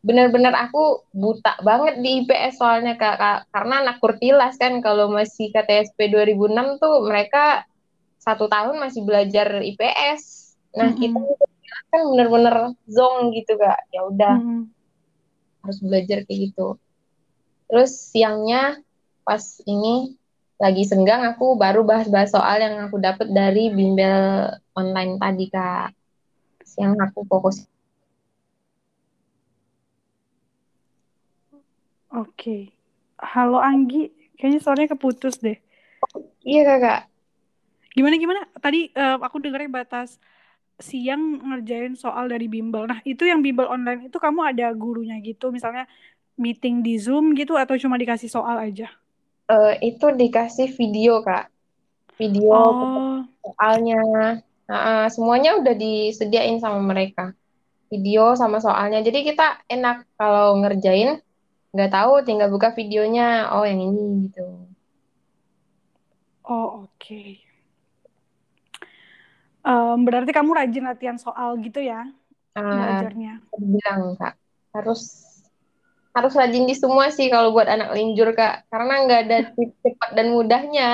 benar-benar 0.00 0.56
aku 0.56 1.04
buta 1.12 1.60
banget 1.60 2.00
di 2.00 2.24
IPS 2.24 2.56
soalnya 2.56 2.96
kak, 2.96 3.20
kak 3.20 3.38
karena 3.52 3.74
anak 3.84 3.96
kurtilas 4.00 4.56
kan 4.56 4.80
kalau 4.80 5.12
masih 5.12 5.52
KTSP 5.52 6.08
2006 6.08 6.80
tuh 6.80 7.04
mereka 7.04 7.68
satu 8.20 8.46
tahun 8.46 8.76
masih 8.76 9.02
belajar 9.02 9.64
IPS. 9.64 10.54
Nah, 10.76 10.92
mm 10.92 11.00
-hmm. 11.00 11.00
kita 11.00 11.18
kan 11.90 12.00
bener-bener 12.12 12.76
zong 12.86 13.32
gitu 13.32 13.56
kak. 13.56 13.80
Ya 13.90 14.04
udah 14.06 14.36
mm 14.36 14.44
-hmm. 14.44 14.62
harus 15.64 15.78
belajar 15.80 16.18
kayak 16.28 16.52
gitu. 16.52 16.76
Terus 17.66 17.90
siangnya 18.12 18.78
pas 19.24 19.40
ini 19.64 20.14
lagi 20.60 20.84
senggang 20.84 21.24
aku 21.24 21.56
baru 21.56 21.80
bahas-bahas 21.88 22.36
soal 22.36 22.60
yang 22.60 22.76
aku 22.84 23.00
dapat 23.00 23.32
dari 23.32 23.72
bimbel 23.72 24.52
online 24.76 25.16
tadi 25.16 25.46
kak. 25.48 25.96
Siang 26.68 27.00
aku 27.00 27.24
fokus. 27.24 27.64
Oke. 32.12 32.74
Halo 33.16 33.60
Anggi, 33.62 34.12
kayaknya 34.36 34.60
suaranya 34.60 34.92
keputus 34.92 35.40
deh. 35.40 35.56
Iya 36.44 36.62
kakak. 36.66 37.09
Gimana 37.90 38.14
gimana? 38.16 38.42
Tadi 38.58 38.94
uh, 38.94 39.18
aku 39.18 39.42
dengarnya 39.42 39.82
batas 39.82 40.22
siang 40.80 41.44
ngerjain 41.44 41.92
soal 41.94 42.30
dari 42.30 42.48
bimbel. 42.48 42.88
Nah, 42.88 43.04
itu 43.04 43.28
yang 43.28 43.44
bimbel 43.44 43.68
online 43.68 44.08
itu 44.08 44.16
kamu 44.16 44.40
ada 44.56 44.72
gurunya 44.72 45.20
gitu, 45.20 45.52
misalnya 45.52 45.84
meeting 46.40 46.80
di 46.80 46.96
Zoom 46.96 47.36
gitu 47.36 47.60
atau 47.60 47.76
cuma 47.76 48.00
dikasih 48.00 48.32
soal 48.32 48.56
aja? 48.56 48.88
Uh, 49.50 49.76
itu 49.84 50.08
dikasih 50.08 50.72
video, 50.72 51.20
Kak. 51.20 51.52
Video 52.16 52.54
oh. 52.54 53.20
soalnya. 53.44 54.00
Uh, 54.70 55.10
semuanya 55.10 55.58
udah 55.58 55.74
disediain 55.74 56.62
sama 56.62 56.80
mereka. 56.80 57.34
Video 57.90 58.38
sama 58.38 58.62
soalnya. 58.62 59.02
Jadi 59.02 59.34
kita 59.34 59.66
enak 59.66 60.06
kalau 60.14 60.56
ngerjain 60.62 61.18
nggak 61.74 61.90
tahu 61.90 62.22
tinggal 62.22 62.48
buka 62.48 62.70
videonya. 62.72 63.50
Oh, 63.50 63.66
yang 63.66 63.82
ini 63.82 64.30
gitu. 64.30 64.46
Oh, 66.46 66.86
oke. 66.86 66.96
Okay. 67.02 67.49
Um, 69.60 70.08
berarti 70.08 70.32
kamu 70.32 70.56
rajin 70.56 70.84
latihan 70.88 71.18
soal 71.20 71.60
gitu 71.60 71.84
ya 71.84 72.08
uh, 72.56 72.64
belajarnya? 72.64 73.32
Bilang 73.60 74.16
kak, 74.16 74.34
harus 74.72 75.02
harus 76.10 76.32
rajin 76.34 76.66
di 76.66 76.74
semua 76.74 77.12
sih 77.14 77.30
kalau 77.30 77.54
buat 77.54 77.68
anak 77.68 77.94
linjur 77.94 78.32
kak, 78.34 78.66
karena 78.72 78.94
nggak 79.06 79.20
ada 79.28 79.38
cepat 79.84 80.10
dan 80.16 80.26
mudahnya. 80.32 80.90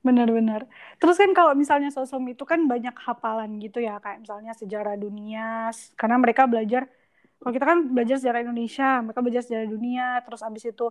Benar-benar. 0.00 0.64
Terus 0.96 1.16
kan 1.16 1.32
kalau 1.36 1.52
misalnya 1.56 1.92
sosum 1.92 2.24
itu 2.28 2.44
kan 2.44 2.64
banyak 2.64 2.92
hafalan 2.96 3.60
gitu 3.60 3.80
ya, 3.80 4.00
kayak 4.00 4.24
misalnya 4.24 4.52
sejarah 4.56 4.96
dunia, 4.96 5.72
karena 5.96 6.16
mereka 6.20 6.44
belajar, 6.48 6.88
kalau 7.40 7.52
kita 7.52 7.64
kan 7.64 7.78
belajar 7.92 8.16
sejarah 8.20 8.40
Indonesia, 8.44 9.00
mereka 9.00 9.20
belajar 9.24 9.42
sejarah 9.44 9.68
dunia, 9.68 10.08
terus 10.24 10.40
abis 10.44 10.72
itu 10.72 10.88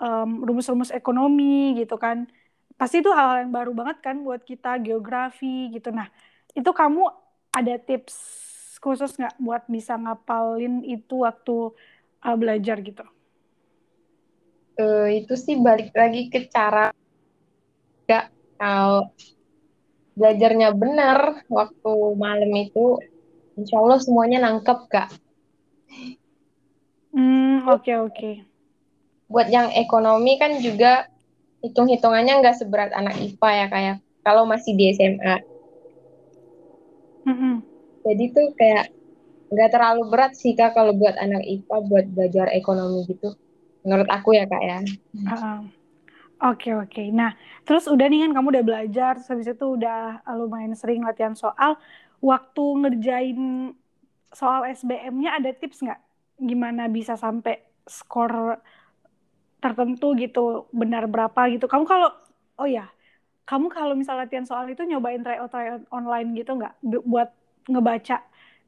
um, 0.00 0.44
rumus-rumus 0.44 0.92
ekonomi 0.92 1.76
gitu 1.80 1.96
kan 1.96 2.28
pasti 2.76 3.00
itu 3.00 3.08
hal, 3.12 3.26
hal 3.32 3.38
yang 3.48 3.52
baru 3.52 3.72
banget 3.72 3.98
kan 4.04 4.20
buat 4.20 4.44
kita 4.44 4.76
geografi 4.84 5.72
gitu. 5.72 5.88
Nah 5.92 6.08
itu 6.52 6.70
kamu 6.72 7.08
ada 7.52 7.74
tips 7.80 8.16
khusus 8.80 9.16
nggak 9.16 9.36
buat 9.40 9.64
bisa 9.66 9.96
ngapalin 9.96 10.84
itu 10.84 11.24
waktu 11.24 11.72
uh, 12.20 12.36
belajar 12.36 12.76
gitu? 12.84 13.04
Uh, 14.76 15.08
itu 15.08 15.32
sih 15.40 15.56
balik 15.56 15.88
lagi 15.96 16.28
ke 16.28 16.52
cara 16.52 16.92
nggak 18.04 18.24
kalau 18.60 19.08
belajarnya 20.16 20.68
benar 20.76 21.44
waktu 21.48 21.92
malam 22.16 22.52
itu 22.60 23.00
insya 23.56 23.80
Allah 23.80 24.00
semuanya 24.00 24.44
nangkep 24.44 24.78
kak. 24.92 25.08
Hmm 27.16 27.64
oke 27.64 27.88
okay, 27.88 27.96
oke. 27.96 28.12
Okay. 28.12 28.34
buat 29.26 29.50
yang 29.50 29.74
ekonomi 29.74 30.38
kan 30.38 30.62
juga 30.62 31.10
hitung-hitungannya 31.66 32.38
nggak 32.38 32.56
seberat 32.62 32.94
anak 32.94 33.18
IPA 33.18 33.50
ya 33.50 33.66
kayak 33.66 33.96
kalau 34.22 34.46
masih 34.46 34.74
di 34.78 34.94
SMA. 34.94 35.36
Mm-hmm. 37.26 37.54
Jadi 38.06 38.24
tuh 38.30 38.46
kayak 38.54 38.86
nggak 39.50 39.70
terlalu 39.70 40.02
berat 40.10 40.32
sih 40.34 40.54
kak 40.54 40.74
kalau 40.74 40.94
buat 40.94 41.14
anak 41.18 41.42
IPA 41.42 41.76
buat 41.86 42.06
belajar 42.14 42.46
ekonomi 42.54 43.06
gitu. 43.10 43.34
Menurut 43.82 44.06
aku 44.10 44.34
ya 44.34 44.46
kak 44.46 44.62
ya. 44.62 44.78
Oke 44.82 45.26
uh, 45.26 45.34
oke. 45.34 45.62
Okay, 46.42 46.72
okay. 46.74 47.06
Nah 47.10 47.34
terus 47.66 47.90
udah 47.90 48.06
nih 48.06 48.26
kan 48.26 48.32
kamu 48.34 48.46
udah 48.58 48.64
belajar, 48.66 49.12
terus 49.18 49.30
habis 49.30 49.50
itu 49.50 49.66
udah 49.66 50.22
lumayan 50.38 50.74
sering 50.78 51.02
latihan 51.02 51.34
soal. 51.34 51.78
Waktu 52.22 52.64
ngerjain 52.82 53.74
soal 54.34 54.66
SBM-nya 54.70 55.38
ada 55.38 55.50
tips 55.54 55.82
nggak? 55.82 56.00
Gimana 56.42 56.90
bisa 56.90 57.14
sampai 57.14 57.62
skor 57.86 58.58
tertentu 59.60 60.12
gitu 60.18 60.68
benar 60.70 61.08
berapa 61.08 61.48
gitu. 61.52 61.66
Kamu 61.66 61.84
kalau 61.88 62.12
oh 62.60 62.68
ya 62.68 62.88
kamu 63.46 63.70
kalau 63.70 63.94
misalnya 63.94 64.26
latihan 64.26 64.42
soal 64.42 64.66
itu 64.66 64.82
nyobain 64.82 65.22
tryout 65.22 65.50
tryout 65.50 65.82
online 65.94 66.34
gitu 66.34 66.58
nggak? 66.58 66.74
Buat 66.82 67.30
ngebaca 67.66 68.22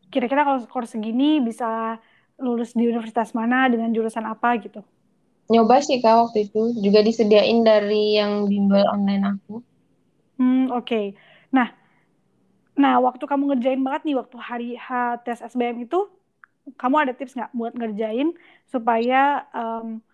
kira-kira 0.09 0.43
kalau 0.45 0.59
skor 0.65 0.89
segini 0.89 1.39
bisa 1.45 2.01
lulus 2.41 2.73
di 2.73 2.87
universitas 2.87 3.35
mana 3.35 3.69
dengan 3.69 3.91
jurusan 3.93 4.25
apa 4.25 4.57
gitu? 4.63 4.81
Nyoba 5.49 5.81
sih 5.81 6.01
kak 6.01 6.29
waktu 6.29 6.49
itu. 6.49 6.77
Juga 6.81 7.01
disediain 7.01 7.65
dari 7.65 8.21
yang 8.21 8.47
bimbel 8.47 8.85
online 8.89 9.25
aku. 9.25 9.61
Hmm 10.39 10.71
oke. 10.71 10.87
Okay. 10.87 11.07
nah 11.49 11.73
nah 12.79 13.01
waktu 13.03 13.25
kamu 13.27 13.51
ngerjain 13.51 13.83
banget 13.83 14.07
nih 14.07 14.17
waktu 14.21 14.37
hari 14.39 14.71
H 14.79 15.19
tes 15.27 15.43
SBM 15.43 15.89
itu 15.89 16.07
kamu 16.77 17.09
ada 17.09 17.13
tips 17.17 17.35
nggak 17.35 17.53
buat 17.57 17.73
ngerjain 17.73 18.37
supaya 18.69 19.49
um, 19.57 20.05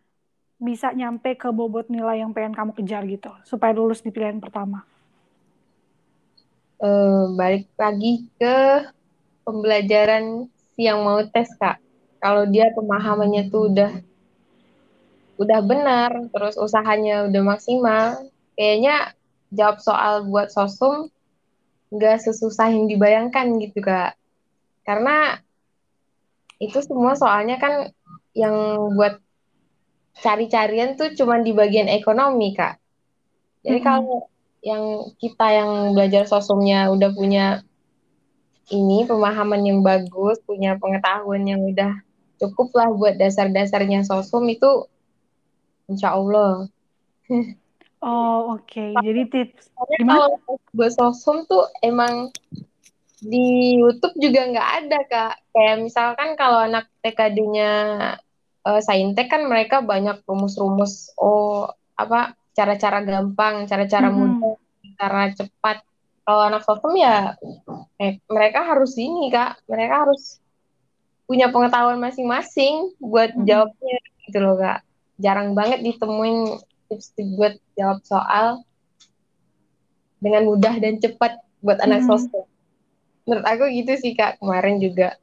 bisa 0.64 0.96
nyampe 0.96 1.36
ke 1.36 1.52
bobot 1.52 1.92
nilai 1.92 2.24
yang 2.24 2.32
pengen 2.32 2.56
kamu 2.56 2.72
kejar 2.72 3.04
gitu 3.04 3.28
supaya 3.44 3.76
lulus 3.76 4.00
di 4.00 4.08
pilihan 4.08 4.40
pertama? 4.40 4.88
Uh, 6.80 7.30
balik 7.36 7.68
lagi 7.76 8.24
ke 8.40 8.88
pembelajaran 9.44 10.48
si 10.74 10.88
yang 10.88 11.04
mau 11.04 11.20
tes 11.28 11.52
kak. 11.60 11.78
Kalau 12.18 12.48
dia 12.48 12.72
pemahamannya 12.72 13.52
tuh 13.52 13.68
udah 13.68 13.92
udah 15.36 15.60
benar, 15.60 16.10
terus 16.32 16.56
usahanya 16.56 17.28
udah 17.28 17.42
maksimal, 17.44 18.24
kayaknya 18.56 19.12
jawab 19.52 19.78
soal 19.84 20.24
buat 20.26 20.48
sosum 20.50 21.12
nggak 21.94 22.26
sesusah 22.26 22.74
yang 22.74 22.88
dibayangkan 22.90 23.60
gitu 23.60 23.84
kak. 23.84 24.16
Karena 24.82 25.38
itu 26.58 26.80
semua 26.82 27.14
soalnya 27.14 27.60
kan 27.60 27.92
yang 28.34 28.54
buat 28.98 29.23
cari-carian 30.20 30.94
tuh 30.94 31.10
cuma 31.18 31.42
di 31.42 31.50
bagian 31.50 31.90
ekonomi 31.90 32.54
kak. 32.54 32.78
Jadi 33.64 33.80
mm-hmm. 33.80 33.86
kalau 33.86 34.28
yang 34.64 35.12
kita 35.20 35.46
yang 35.52 35.70
belajar 35.92 36.24
sosumnya 36.24 36.88
udah 36.88 37.10
punya 37.12 37.60
ini 38.72 39.04
pemahaman 39.04 39.60
yang 39.60 39.80
bagus, 39.84 40.40
punya 40.48 40.80
pengetahuan 40.80 41.44
yang 41.44 41.60
udah 41.60 42.00
cukup 42.40 42.72
lah 42.72 42.88
buat 42.92 43.20
dasar-dasarnya 43.20 44.08
sosum 44.08 44.48
itu 44.48 44.88
insya 45.88 46.16
Allah. 46.16 46.68
Oh 48.04 48.56
oke, 48.56 48.68
okay. 48.68 48.92
jadi 49.04 49.22
tips. 49.28 49.68
Gimana? 50.00 50.32
kalau 50.32 50.60
buat 50.72 50.92
sosum 50.96 51.44
tuh 51.44 51.68
emang 51.84 52.32
di 53.24 53.80
YouTube 53.80 54.16
juga 54.20 54.48
nggak 54.48 54.70
ada 54.80 54.98
kak. 55.08 55.34
Kayak 55.52 55.76
misalkan 55.84 56.28
kalau 56.36 56.60
anak 56.64 56.88
TKD-nya 57.04 57.72
uh, 58.64 58.80
Saintek 58.80 59.28
kan 59.30 59.44
mereka 59.46 59.80
banyak 59.84 60.24
rumus-rumus. 60.24 61.12
Oh 61.20 61.68
apa 61.94 62.34
cara-cara 62.54 63.02
gampang, 63.02 63.66
cara-cara 63.66 64.08
Mm-hmm. 64.10 64.40
mudah, 64.40 64.54
cara 64.98 65.22
cepat. 65.32 65.78
Kalau 66.24 66.40
anak 66.40 66.64
sosum 66.64 66.96
ya 66.96 67.36
eh, 68.00 68.16
mereka 68.32 68.64
harus 68.64 68.96
ini 68.96 69.28
kak, 69.28 69.60
mereka 69.68 70.08
harus 70.08 70.40
punya 71.28 71.52
pengetahuan 71.52 72.00
masing-masing 72.00 72.96
buat 72.98 73.32
Mm-hmm. 73.36 73.48
jawabnya 73.48 73.96
gitu 74.24 74.38
loh 74.40 74.56
kak. 74.56 74.80
Jarang 75.20 75.52
banget 75.54 75.84
ditemuin 75.84 76.58
tips-tips 76.88 77.32
buat 77.36 77.54
jawab 77.76 77.98
soal 78.02 78.46
dengan 80.18 80.48
mudah 80.48 80.74
dan 80.80 80.96
cepat 80.96 81.36
buat 81.60 81.78
anak 81.84 82.04
Mm-hmm. 82.04 82.18
sosum. 82.28 82.44
Menurut 83.24 83.46
aku 83.48 83.64
gitu 83.72 83.92
sih 84.00 84.12
kak 84.12 84.40
kemarin 84.40 84.80
juga. 84.80 85.16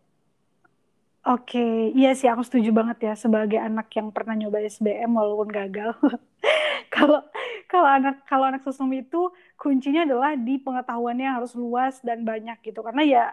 Oke, 1.22 1.54
okay. 1.62 1.70
iya 1.94 2.10
sih 2.18 2.26
aku 2.34 2.42
setuju 2.42 2.70
banget 2.74 2.98
ya 3.08 3.14
sebagai 3.14 3.60
anak 3.62 3.94
yang 3.94 4.10
pernah 4.10 4.34
nyoba 4.34 4.58
SBM 4.66 5.12
walaupun 5.14 5.50
gagal. 5.54 5.94
Kalau 6.94 7.20
kalau 7.72 7.88
anak 7.88 8.16
kalau 8.30 8.46
anak 8.52 8.62
sosum 8.68 8.92
itu 8.94 9.32
kuncinya 9.62 10.04
adalah 10.08 10.36
di 10.36 10.60
pengetahuannya 10.60 11.30
harus 11.38 11.54
luas 11.56 12.00
dan 12.04 12.24
banyak 12.28 12.58
gitu. 12.68 12.80
Karena 12.84 13.04
ya 13.06 13.24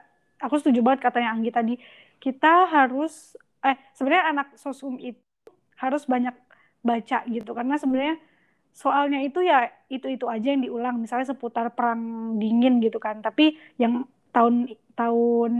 aku 0.41 0.57
setuju 0.63 0.81
banget 0.87 1.01
katanya 1.11 1.31
Anggi 1.35 1.51
tadi, 1.53 1.75
kita 2.23 2.71
harus 2.71 3.35
eh 3.67 3.77
sebenarnya 3.97 4.27
anak 4.33 4.49
sosum 4.61 4.95
itu 5.03 5.21
harus 5.83 6.03
banyak 6.07 6.35
baca 6.85 7.19
gitu. 7.29 7.51
Karena 7.59 7.75
sebenarnya 7.83 8.17
soalnya 8.73 9.19
itu 9.27 9.41
ya 9.43 9.69
itu-itu 9.91 10.27
aja 10.31 10.47
yang 10.55 10.63
diulang, 10.67 10.97
misalnya 11.03 11.27
seputar 11.35 11.67
perang 11.77 12.01
dingin 12.43 12.79
gitu 12.85 12.99
kan. 13.03 13.21
Tapi 13.27 13.57
yang 13.83 14.07
tahun 14.35 14.71
tahun 14.99 15.53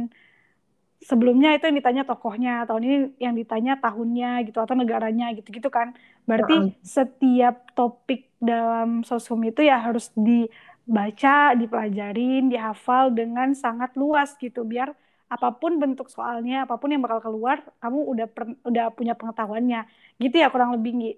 sebelumnya 0.99 1.55
itu 1.55 1.71
yang 1.71 1.79
ditanya 1.79 2.03
tokohnya, 2.03 2.67
tahun 2.67 2.83
ini 2.83 2.97
yang 3.23 3.35
ditanya 3.39 3.79
tahunnya 3.79 4.47
gitu 4.51 4.59
atau 4.59 4.75
negaranya 4.75 5.31
gitu-gitu 5.35 5.71
kan. 5.71 5.95
Berarti 6.27 6.75
setiap 6.83 7.71
topik 7.73 8.31
dalam 8.43 9.07
sosum 9.07 9.43
itu 9.47 9.63
ya 9.63 9.79
harus 9.79 10.11
dibaca, 10.19 11.55
dipelajarin, 11.55 12.51
dihafal 12.51 13.15
dengan 13.15 13.55
sangat 13.55 13.95
luas 13.95 14.35
gitu 14.39 14.67
biar 14.67 14.95
apa 15.29 15.53
pun 15.55 15.77
bentuk 15.77 16.09
soalnya, 16.09 16.65
apa 16.65 16.81
pun 16.81 16.89
yang 16.89 17.05
bakal 17.05 17.21
keluar, 17.21 17.61
kamu 17.85 18.01
udah 18.17 18.27
per, 18.33 18.45
udah 18.65 18.91
punya 18.97 19.13
pengetahuannya. 19.13 19.85
Gitu 20.17 20.35
ya 20.41 20.49
kurang 20.49 20.75
lebih 20.81 20.93
Gi. 20.99 21.13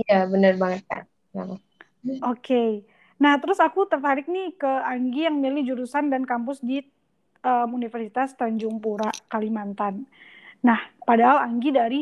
Iya, 0.00 0.26
benar 0.26 0.54
banget 0.56 0.82
kan. 0.88 1.04
Oke. 1.36 1.60
Okay. 2.24 2.70
Nah, 3.20 3.36
terus 3.36 3.60
aku 3.60 3.84
tertarik 3.84 4.24
nih 4.32 4.56
ke 4.56 4.66
Anggi 4.66 5.28
yang 5.28 5.36
milih 5.36 5.76
jurusan 5.76 6.08
dan 6.08 6.24
kampus 6.24 6.64
di 6.64 6.80
um, 7.44 7.68
Universitas 7.76 8.36
Tanjung 8.36 8.80
Pura, 8.80 9.08
Kalimantan. 9.28 10.04
Nah, 10.64 10.80
padahal 11.04 11.44
Anggi 11.44 11.70
dari 11.72 12.00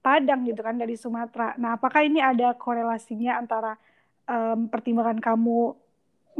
Padang 0.00 0.48
gitu 0.48 0.64
kan, 0.64 0.80
dari 0.80 0.96
Sumatera. 0.96 1.54
Nah, 1.60 1.76
apakah 1.76 2.00
ini 2.00 2.24
ada 2.24 2.56
korelasinya 2.56 3.36
antara 3.36 3.76
um, 4.24 4.66
pertimbangan 4.72 5.20
kamu 5.20 5.76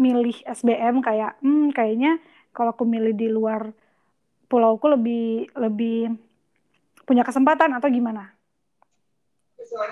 milih 0.00 0.40
SBM 0.48 1.04
kayak, 1.04 1.36
hmm, 1.44 1.76
kayaknya 1.76 2.16
kalau 2.56 2.72
aku 2.72 2.88
milih 2.88 3.12
di 3.12 3.28
luar 3.28 3.68
pulauku 4.50 4.90
lebih 4.90 5.52
lebih 5.54 6.16
punya 7.04 7.22
kesempatan 7.22 7.76
atau 7.76 7.86
gimana? 7.92 8.32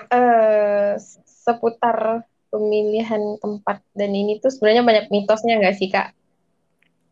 Uh, 0.09 0.97
seputar 1.23 2.25
pemilihan 2.49 3.37
tempat 3.37 3.85
dan 3.93 4.11
ini 4.11 4.41
tuh 4.41 4.49
sebenarnya 4.49 4.81
banyak 4.81 5.05
mitosnya 5.13 5.61
nggak 5.61 5.77
sih 5.77 5.93
kak? 5.93 6.11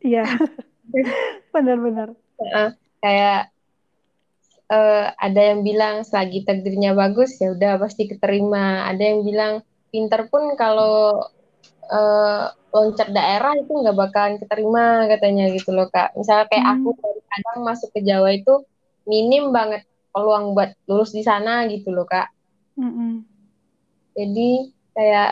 Iya. 0.02 0.26
benar-benar 1.58 2.10
uh, 2.40 2.72
kayak 3.02 3.50
uh, 4.72 5.06
ada 5.18 5.42
yang 5.54 5.66
bilang 5.66 6.06
selagi 6.06 6.46
takdirnya 6.46 6.94
bagus 6.94 7.36
ya 7.42 7.56
udah 7.56 7.82
pasti 7.82 8.08
keterima 8.08 8.88
ada 8.88 9.02
yang 9.02 9.26
bilang 9.26 9.54
pinter 9.92 10.28
pun 10.28 10.54
kalau 10.60 11.26
uh, 11.90 12.44
loncat 12.76 13.10
daerah 13.10 13.56
itu 13.58 13.72
nggak 13.72 13.98
bakalan 13.98 14.36
keterima 14.38 15.08
katanya 15.08 15.50
gitu 15.56 15.74
loh 15.74 15.88
kak 15.90 16.14
misalnya 16.14 16.46
kayak 16.52 16.66
hmm. 16.68 16.74
aku 16.78 16.90
dari 17.00 17.22
Padang 17.28 17.60
masuk 17.66 17.90
ke 17.94 18.00
Jawa 18.04 18.30
itu 18.34 18.54
minim 19.08 19.50
banget 19.56 19.88
peluang 20.12 20.54
buat 20.54 20.76
lulus 20.86 21.16
di 21.16 21.24
sana 21.24 21.66
gitu 21.72 21.90
loh 21.96 22.06
kak 22.06 22.30
mm 22.76 22.92
-hmm. 22.92 23.12
jadi 24.20 24.50
kayak 24.98 25.32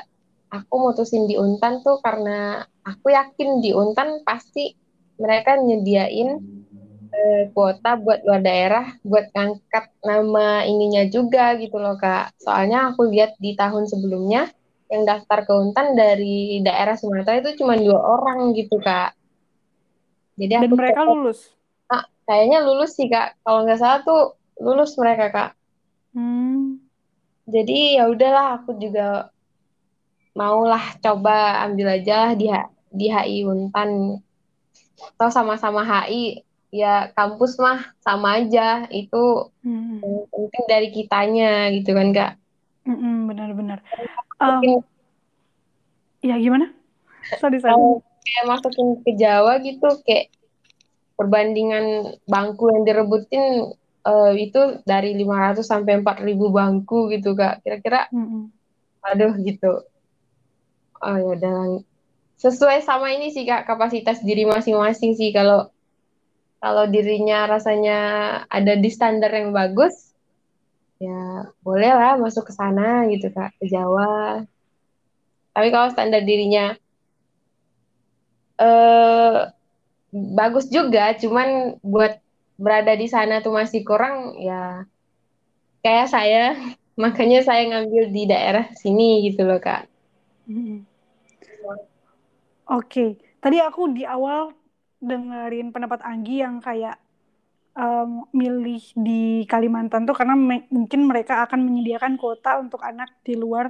aku 0.53 0.73
mutusin 0.79 1.27
di 1.27 1.35
Untan 1.35 1.83
tuh 1.83 1.99
karena 1.99 2.63
aku 2.85 3.11
yakin 3.11 3.59
di 3.59 3.75
Untan 3.75 4.23
pasti 4.23 4.71
mereka 5.15 5.55
nyediain 5.59 6.39
uh, 7.11 7.43
kuota 7.55 7.95
buat 7.95 8.23
luar 8.27 8.41
daerah 8.43 8.85
buat 9.01 9.31
ngangkat 9.31 9.85
nama 10.03 10.67
ininya 10.67 11.07
juga 11.07 11.55
gitu 11.59 11.79
loh 11.79 11.95
kak. 11.95 12.35
Soalnya 12.39 12.91
aku 12.91 13.07
lihat 13.09 13.35
di 13.39 13.55
tahun 13.55 13.87
sebelumnya 13.87 14.51
yang 14.91 15.03
daftar 15.07 15.47
ke 15.47 15.53
Untan 15.55 15.97
dari 15.97 16.61
daerah 16.61 16.93
Sumatera 16.93 17.41
itu 17.41 17.63
cuma 17.63 17.73
dua 17.79 17.97
orang 17.97 18.53
gitu 18.53 18.77
kak. 18.79 19.17
Jadi 20.35 20.51
dan 20.51 20.67
aku 20.67 20.75
mereka 20.75 21.01
kata, 21.01 21.09
lulus? 21.09 21.39
Ah, 21.87 22.03
kayaknya 22.27 22.59
lulus 22.61 22.91
sih 22.99 23.07
kak. 23.07 23.39
Kalau 23.41 23.63
nggak 23.63 23.79
salah 23.79 23.99
tuh 24.03 24.21
lulus 24.59 24.95
mereka 24.99 25.27
kak. 25.31 25.51
Hmm. 26.15 26.79
jadi 27.43 27.99
ya 27.99 28.03
udahlah 28.07 28.63
aku 28.63 28.79
juga 28.79 29.35
maulah 30.31 30.95
coba 31.03 31.59
ambil 31.67 31.99
aja 31.99 32.31
di 32.39 32.47
di 32.87 33.11
HI 33.11 33.43
Untan 33.43 34.23
atau 34.95 35.29
sama-sama 35.31 35.83
HI 35.83 36.43
ya 36.71 37.11
kampus 37.15 37.55
mah 37.59 37.95
sama 38.03 38.43
aja. 38.43 38.87
Itu 38.91 39.51
hmm. 39.63 40.29
penting 40.31 40.63
dari 40.67 40.87
kitanya 40.91 41.71
gitu 41.75 41.95
kan 41.95 42.09
kak? 42.11 42.31
Hmm, 42.85 43.25
benar-benar 43.25 43.81
um, 44.39 44.81
ya 46.23 46.35
gimana? 46.39 46.71
Sorry 47.39 47.57
sorry. 47.61 48.01
Kayak 48.25 48.45
masukin 48.49 48.87
ke 49.05 49.11
Jawa 49.17 49.61
gitu 49.61 50.01
kayak 50.01 50.33
perbandingan 51.15 52.17
bangku 52.25 52.73
yang 52.73 52.83
direbutin 52.83 53.71
uh, 54.03 54.33
itu 54.33 54.81
dari 54.83 55.13
500 55.13 55.61
sampai 55.61 56.01
4000 56.01 56.35
bangku 56.35 57.13
gitu 57.13 57.37
kak. 57.37 57.61
Kira-kira 57.61 58.09
hmm. 58.09 58.49
aduh 59.05 59.33
gitu. 59.41 59.85
Oh 61.05 61.17
ya 61.21 61.29
udah 61.37 61.57
sesuai 62.35 62.83
sama 62.83 63.15
ini 63.15 63.31
sih 63.31 63.47
kak 63.47 63.67
kapasitas 63.67 64.19
diri 64.21 64.43
masing-masing 64.43 65.15
sih. 65.15 65.31
Kalau 65.31 65.71
kalau 66.59 66.89
dirinya 66.89 67.45
rasanya 67.45 67.99
ada 68.49 68.73
di 68.73 68.89
standar 68.89 69.29
yang 69.29 69.53
bagus 69.53 70.15
ya 70.97 71.51
boleh 71.59 71.91
lah 71.91 72.15
masuk 72.15 72.47
ke 72.49 72.53
sana 72.55 73.07
gitu 73.11 73.31
kak 73.31 73.55
ke 73.59 73.65
Jawa. 73.67 74.43
Tapi 75.55 75.67
kalau 75.71 75.87
standar 75.91 76.23
dirinya 76.23 76.75
eh 78.55 79.37
bagus 80.15 80.71
juga 80.71 81.11
cuman 81.19 81.75
buat 81.83 82.23
berada 82.55 82.95
di 82.95 83.11
sana 83.11 83.43
tuh 83.43 83.51
masih 83.51 83.83
kurang 83.83 84.35
ya 84.39 84.83
kayak 85.83 86.07
saya. 86.11 86.45
Makanya 86.95 87.43
saya 87.43 87.67
ngambil 87.67 88.07
di 88.07 88.23
daerah 88.23 88.71
sini 88.71 89.27
gitu 89.27 89.43
loh 89.43 89.59
kak. 89.59 89.83
Hmm. 90.47 90.87
Oke, 92.65 93.21
tadi 93.37 93.61
aku 93.61 93.93
di 93.93 94.01
awal 94.09 94.49
dengerin 94.97 95.69
pendapat 95.69 96.01
Anggi 96.01 96.41
yang 96.41 96.57
kayak 96.57 96.97
um, 97.77 98.25
milih 98.33 98.81
di 98.97 99.45
Kalimantan 99.45 100.09
tuh 100.09 100.17
karena 100.17 100.33
mungkin 100.73 101.05
mereka 101.05 101.45
akan 101.45 101.61
menyediakan 101.61 102.17
kuota 102.17 102.57
untuk 102.57 102.81
anak 102.81 103.13
di 103.21 103.37
luar 103.37 103.69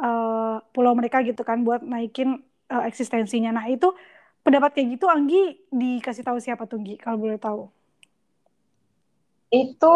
uh, 0.00 0.56
pulau 0.72 0.96
mereka 0.96 1.20
gitu 1.20 1.44
kan 1.44 1.60
buat 1.66 1.84
naikin 1.84 2.40
uh, 2.72 2.82
eksistensinya. 2.88 3.52
Nah 3.52 3.68
itu 3.68 3.92
pendapat 4.40 4.72
kayak 4.72 4.96
gitu 4.96 5.06
Anggi 5.10 5.60
dikasih 5.68 6.24
tahu 6.24 6.40
siapa 6.40 6.64
tuh 6.64 6.80
Anggi 6.80 6.96
kalau 6.96 7.20
boleh 7.20 7.36
tahu? 7.36 7.68
Itu 9.52 9.94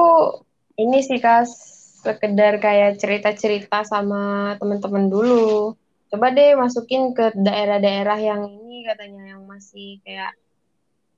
ini 0.77 1.01
sih 1.01 1.23
kas 1.23 1.55
sekedar 2.05 2.61
kayak 2.61 3.01
cerita-cerita 3.01 3.89
sama 3.89 4.53
teman-teman 4.61 5.09
dulu 5.09 5.73
coba 6.15 6.31
deh 6.31 6.55
masukin 6.55 7.11
ke 7.11 7.35
daerah-daerah 7.35 8.23
yang 8.23 8.47
ini 8.47 8.87
katanya 8.87 9.35
yang 9.35 9.43
masih 9.51 9.99
kayak 10.07 10.39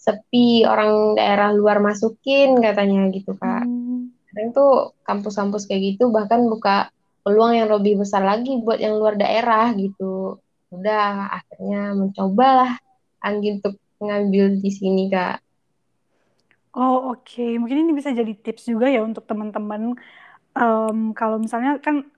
sepi 0.00 0.64
orang 0.64 1.20
daerah 1.20 1.52
luar 1.52 1.84
masukin 1.84 2.56
katanya 2.64 3.12
gitu 3.12 3.36
kak. 3.36 3.68
Hmm. 3.68 4.16
Kadang 4.32 4.48
tuh 4.56 4.96
kampus-kampus 5.04 5.68
kayak 5.68 6.00
gitu 6.00 6.08
bahkan 6.08 6.48
buka 6.48 6.88
peluang 7.28 7.60
yang 7.60 7.68
lebih 7.68 8.00
besar 8.00 8.24
lagi 8.24 8.56
buat 8.56 8.80
yang 8.80 8.96
luar 8.96 9.20
daerah 9.20 9.68
gitu. 9.76 10.40
Udah 10.72 11.28
akhirnya 11.44 11.92
mencobalah 11.92 12.80
Anggi 13.20 13.60
untuk 13.60 13.76
ngambil 14.00 14.64
di 14.64 14.70
sini 14.72 15.12
kak. 15.12 15.44
Oh 16.72 17.12
oke, 17.12 17.20
okay. 17.20 17.60
mungkin 17.60 17.84
ini 17.84 17.92
bisa 17.92 18.16
jadi 18.16 18.32
tips 18.32 18.68
juga 18.68 18.88
ya 18.88 19.04
untuk 19.04 19.28
teman-teman 19.28 19.92
um, 20.56 21.12
kalau 21.12 21.36
misalnya 21.36 21.76
kan 21.84 22.08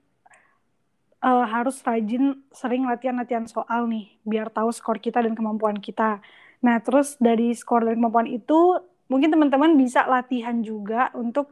uh, 1.23 1.45
harus 1.47 1.79
rajin 1.83 2.39
sering 2.51 2.87
latihan-latihan 2.87 3.45
soal 3.47 3.87
nih 3.87 4.11
biar 4.23 4.51
tahu 4.51 4.71
skor 4.71 4.99
kita 4.99 5.23
dan 5.23 5.35
kemampuan 5.35 5.79
kita. 5.79 6.23
Nah, 6.59 6.79
terus 6.83 7.15
dari 7.19 7.55
skor 7.55 7.87
dan 7.87 7.99
kemampuan 7.99 8.27
itu 8.27 8.79
mungkin 9.07 9.31
teman-teman 9.31 9.75
bisa 9.79 10.05
latihan 10.05 10.59
juga 10.59 11.09
untuk 11.15 11.51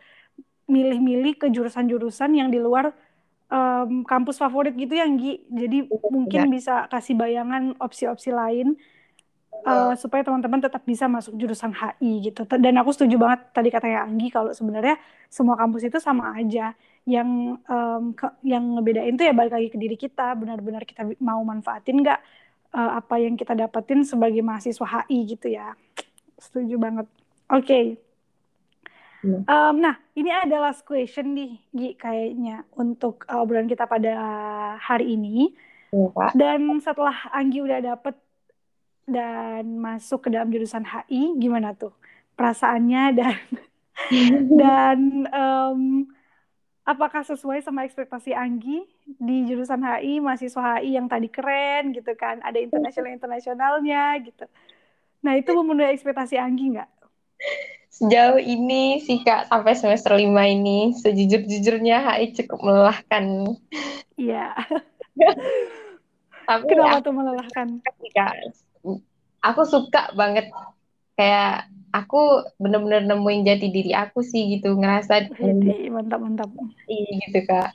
milih-milih 0.68 1.40
ke 1.40 1.48
jurusan-jurusan 1.48 2.36
yang 2.36 2.52
di 2.52 2.60
luar 2.60 2.92
um, 3.48 4.04
kampus 4.04 4.40
favorit 4.40 4.76
gitu 4.76 5.00
ya, 5.00 5.08
Gi. 5.08 5.48
Jadi 5.48 5.88
ya. 5.88 6.10
mungkin 6.12 6.52
bisa 6.52 6.92
kasih 6.92 7.16
bayangan 7.16 7.76
opsi-opsi 7.80 8.36
lain 8.36 8.76
uh, 9.64 9.96
supaya 9.96 10.28
teman-teman 10.28 10.60
tetap 10.60 10.84
bisa 10.84 11.08
masuk 11.08 11.40
jurusan 11.40 11.72
HI 11.72 12.32
gitu. 12.32 12.44
Dan 12.60 12.76
aku 12.78 12.92
setuju 12.92 13.16
banget 13.16 13.48
tadi 13.56 13.72
katanya 13.72 14.04
Anggi 14.06 14.28
kalau 14.30 14.52
sebenarnya 14.52 15.00
semua 15.32 15.56
kampus 15.56 15.88
itu 15.88 15.98
sama 16.04 16.36
aja 16.36 16.76
yang 17.08 17.56
um, 17.72 18.12
ke, 18.12 18.28
yang 18.44 18.76
ngebedain 18.76 19.16
tuh 19.16 19.24
ya 19.24 19.32
balik 19.32 19.56
lagi 19.56 19.72
ke 19.72 19.80
diri 19.80 19.96
kita 19.96 20.36
benar-benar 20.36 20.84
kita 20.84 21.08
mau 21.24 21.40
manfaatin 21.40 22.04
nggak 22.04 22.20
uh, 22.76 23.00
apa 23.00 23.16
yang 23.24 23.40
kita 23.40 23.56
dapetin 23.56 24.04
sebagai 24.04 24.44
mahasiswa 24.44 25.08
HI 25.08 25.20
gitu 25.32 25.48
ya. 25.48 25.72
Setuju 26.36 26.76
banget. 26.76 27.08
Oke. 27.48 27.64
Okay. 27.64 27.86
um, 29.24 29.40
iya. 29.40 29.72
nah 29.72 29.96
ini 30.20 30.30
adalah 30.30 30.76
last 30.76 30.84
question 30.84 31.32
nih 31.32 31.64
Gi, 31.72 31.90
kayaknya 31.96 32.68
untuk 32.76 33.24
uh, 33.32 33.40
obrolan 33.40 33.72
kita 33.72 33.88
pada 33.88 34.14
hari 34.76 35.16
ini. 35.16 35.56
Ya, 35.96 36.36
dan 36.36 36.68
setelah 36.84 37.16
Anggi 37.32 37.64
udah 37.64 37.80
dapet 37.80 38.20
dan 39.08 39.80
masuk 39.80 40.28
ke 40.28 40.30
dalam 40.36 40.52
jurusan 40.52 40.84
HI 40.84 41.40
gimana 41.40 41.72
tuh 41.72 41.96
perasaannya? 42.36 43.04
Dan 43.16 43.36
dan 44.60 45.00
um, 45.32 46.12
apakah 46.88 47.20
sesuai 47.28 47.60
sama 47.60 47.84
ekspektasi 47.84 48.32
Anggi 48.32 48.88
di 49.04 49.44
jurusan 49.44 49.84
HI, 49.84 50.24
mahasiswa 50.24 50.80
HI 50.80 50.96
yang 50.96 51.12
tadi 51.12 51.28
keren 51.28 51.92
gitu 51.92 52.16
kan, 52.16 52.40
ada 52.40 52.56
internasional 52.56 53.12
internasionalnya 53.12 54.16
gitu. 54.24 54.48
Nah 55.28 55.36
itu 55.36 55.52
memenuhi 55.52 55.92
ekspektasi 55.92 56.40
Anggi 56.40 56.80
nggak? 56.80 56.90
Sejauh 57.92 58.40
ini 58.40 59.04
sih 59.04 59.20
kak 59.20 59.52
sampai 59.52 59.76
semester 59.76 60.16
lima 60.16 60.48
ini 60.48 60.96
sejujur-jujurnya 60.96 62.08
HI 62.08 62.32
cukup 62.40 62.60
melelahkan. 62.64 63.52
Iya. 64.16 64.56
Tapi 66.48 66.64
Kenapa 66.72 67.04
ya, 67.04 67.04
tuh 67.04 67.14
melelahkan? 67.14 67.68
Kak, 68.16 68.34
aku 69.44 69.62
suka 69.68 70.16
banget 70.16 70.48
kayak 71.20 71.68
aku 71.92 72.44
bener-bener 72.60 73.08
nemuin 73.08 73.48
jati 73.48 73.68
diri 73.72 73.92
aku 73.96 74.20
sih 74.24 74.58
gitu 74.58 74.76
ngerasa 74.76 75.32
Jadi, 75.32 75.88
mantap 75.92 76.20
mantap. 76.20 76.50
Iya 76.88 77.12
gitu 77.28 77.40
kak. 77.48 77.72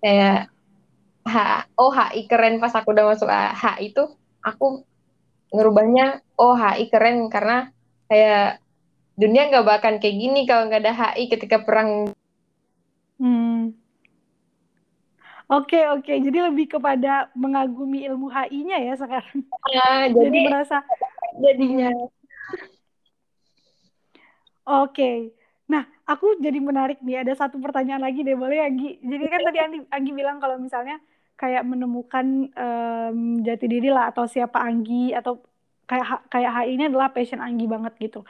Kayak 0.00 0.48
H 1.26 1.36
oh 1.76 1.92
HI 1.92 2.24
keren 2.30 2.62
pas 2.62 2.72
aku 2.72 2.96
udah 2.96 3.04
masuk 3.12 3.28
HI 3.28 3.92
itu 3.92 4.04
aku 4.40 4.82
ngerubahnya 5.52 6.24
oh 6.40 6.56
HI 6.56 6.88
keren 6.88 7.28
karena 7.28 7.68
kayak 8.08 8.62
dunia 9.20 9.52
nggak 9.52 9.66
bakal 9.68 9.92
kayak 10.00 10.16
gini 10.16 10.48
kalau 10.48 10.70
nggak 10.70 10.82
ada 10.86 10.94
HI 10.94 11.28
ketika 11.28 11.60
perang. 11.60 12.14
Hmm. 13.20 13.76
Oke 15.50 15.82
oke, 15.90 16.14
jadi 16.14 16.46
lebih 16.46 16.78
kepada 16.78 17.26
mengagumi 17.34 18.06
ilmu 18.06 18.30
HI-nya 18.30 18.86
ya 18.86 18.94
sekarang. 18.94 19.42
Ya, 19.66 20.06
jadi, 20.14 20.30
jadi 20.30 20.38
merasa 20.46 20.78
jadinya 21.42 21.90
Oke. 24.70 25.34
Nah, 25.70 25.82
aku 26.06 26.38
jadi 26.44 26.58
menarik 26.62 26.98
nih. 27.02 27.22
Ada 27.26 27.46
satu 27.46 27.58
pertanyaan 27.62 28.02
lagi 28.06 28.22
deh, 28.26 28.36
boleh 28.38 28.58
Anggi? 28.62 28.98
Jadi 29.02 29.24
kan 29.30 29.40
tadi 29.46 29.58
Anggi, 29.62 29.78
Anggi 29.90 30.10
bilang 30.14 30.38
kalau 30.42 30.56
misalnya 30.62 30.98
kayak 31.40 31.64
menemukan 31.66 32.26
um, 32.52 33.18
jati 33.46 33.66
diri 33.66 33.88
lah 33.90 34.12
atau 34.12 34.28
siapa 34.28 34.60
Anggi 34.60 35.10
atau 35.16 35.40
kayak 35.88 36.28
kayak 36.30 36.50
HI 36.54 36.70
ini 36.78 36.84
adalah 36.90 37.10
passion 37.10 37.40
Anggi 37.42 37.66
banget 37.66 37.94
gitu. 37.98 38.22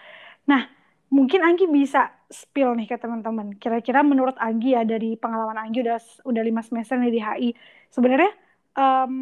Nah, 0.48 0.64
mungkin 1.12 1.40
Anggi 1.44 1.66
bisa 1.68 2.08
spill 2.30 2.72
nih 2.78 2.88
ke 2.88 2.96
teman-teman. 3.00 3.56
Kira-kira 3.60 4.00
menurut 4.06 4.36
Anggi 4.40 4.76
ya 4.76 4.82
dari 4.88 5.16
pengalaman 5.20 5.58
Anggi 5.60 5.84
udah 5.84 5.98
udah 6.24 6.42
lima 6.44 6.62
semester 6.64 6.96
nih 7.00 7.12
di 7.12 7.20
HI. 7.20 7.48
Sebenarnya 7.92 8.32
um, 8.80 9.14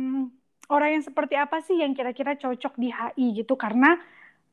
orang 0.70 0.88
yang 1.00 1.04
seperti 1.07 1.35
apa 1.38 1.59
sih 1.64 1.81
yang 1.83 1.96
kira-kira 1.98 2.38
cocok 2.38 2.74
di 2.78 2.88
HI 2.94 3.26
gitu? 3.42 3.54
Karena 3.59 3.96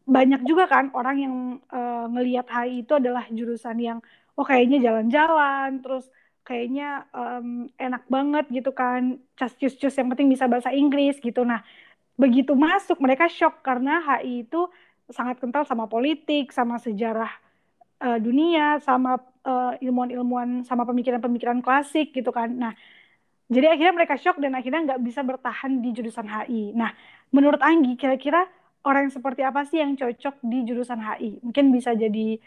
banyak 0.05 0.41
juga 0.45 0.69
kan 0.69 0.93
orang 0.93 1.17
yang 1.17 1.35
uh, 1.73 2.05
ngelihat 2.13 2.45
HI 2.45 2.85
itu 2.85 2.93
adalah 2.97 3.25
jurusan 3.33 3.77
yang 3.81 3.99
oh 4.37 4.45
kayaknya 4.45 4.77
jalan-jalan 4.81 5.81
terus 5.81 6.05
kayaknya 6.45 7.09
um, 7.09 7.65
enak 7.81 8.05
banget 8.05 8.45
gitu 8.53 8.69
kan 8.69 9.17
cus-cus 9.33 9.95
yang 9.97 10.13
penting 10.13 10.29
bisa 10.29 10.45
bahasa 10.45 10.69
Inggris 10.69 11.17
gitu. 11.17 11.41
Nah 11.41 11.65
begitu 12.15 12.53
masuk 12.53 13.01
mereka 13.01 13.25
shock 13.25 13.65
karena 13.65 13.99
HI 14.05 14.45
itu 14.45 14.69
sangat 15.09 15.41
kental 15.41 15.65
sama 15.65 15.89
politik 15.89 16.53
sama 16.53 16.77
sejarah 16.77 17.33
uh, 18.05 18.17
dunia 18.21 18.77
sama 18.85 19.17
uh, 19.41 19.73
ilmuwan-ilmuwan 19.81 20.61
sama 20.69 20.85
pemikiran-pemikiran 20.85 21.65
klasik 21.65 22.13
gitu 22.13 22.29
kan. 22.29 22.53
Nah 22.53 22.73
jadi 23.45 23.77
akhirnya 23.77 23.93
mereka 23.93 24.15
shock 24.17 24.41
dan 24.41 24.57
akhirnya 24.57 24.93
nggak 24.93 25.01
bisa 25.05 25.21
bertahan 25.21 25.81
di 25.81 25.89
jurusan 25.93 26.25
HI 26.25 26.73
nah 26.73 26.89
menurut 27.29 27.61
Anggi 27.61 27.93
kira-kira 27.97 28.45
orang 28.85 29.09
yang 29.09 29.15
seperti 29.17 29.41
apa 29.41 29.65
sih 29.65 29.81
yang 29.81 29.97
cocok 29.97 30.45
di 30.45 30.63
jurusan 30.63 31.01
HI? 31.01 31.41
Mungkin 31.41 31.73
bisa 31.73 31.91
jadi 31.97 32.37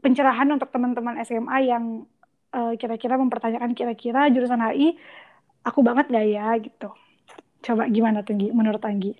pencerahan 0.00 0.48
untuk 0.48 0.72
teman-teman 0.72 1.20
SMA 1.22 1.68
yang 1.68 2.08
uh, 2.56 2.72
kira-kira 2.80 3.20
mempertanyakan 3.20 3.76
kira-kira 3.76 4.32
jurusan 4.32 4.60
HI 4.60 4.96
aku 5.66 5.80
banget 5.84 6.08
gak 6.08 6.26
ya 6.26 6.48
gitu. 6.62 6.90
Coba 7.60 7.90
gimana 7.90 8.22
tuh 8.22 8.38
menurut 8.38 8.80
Anggi? 8.86 9.18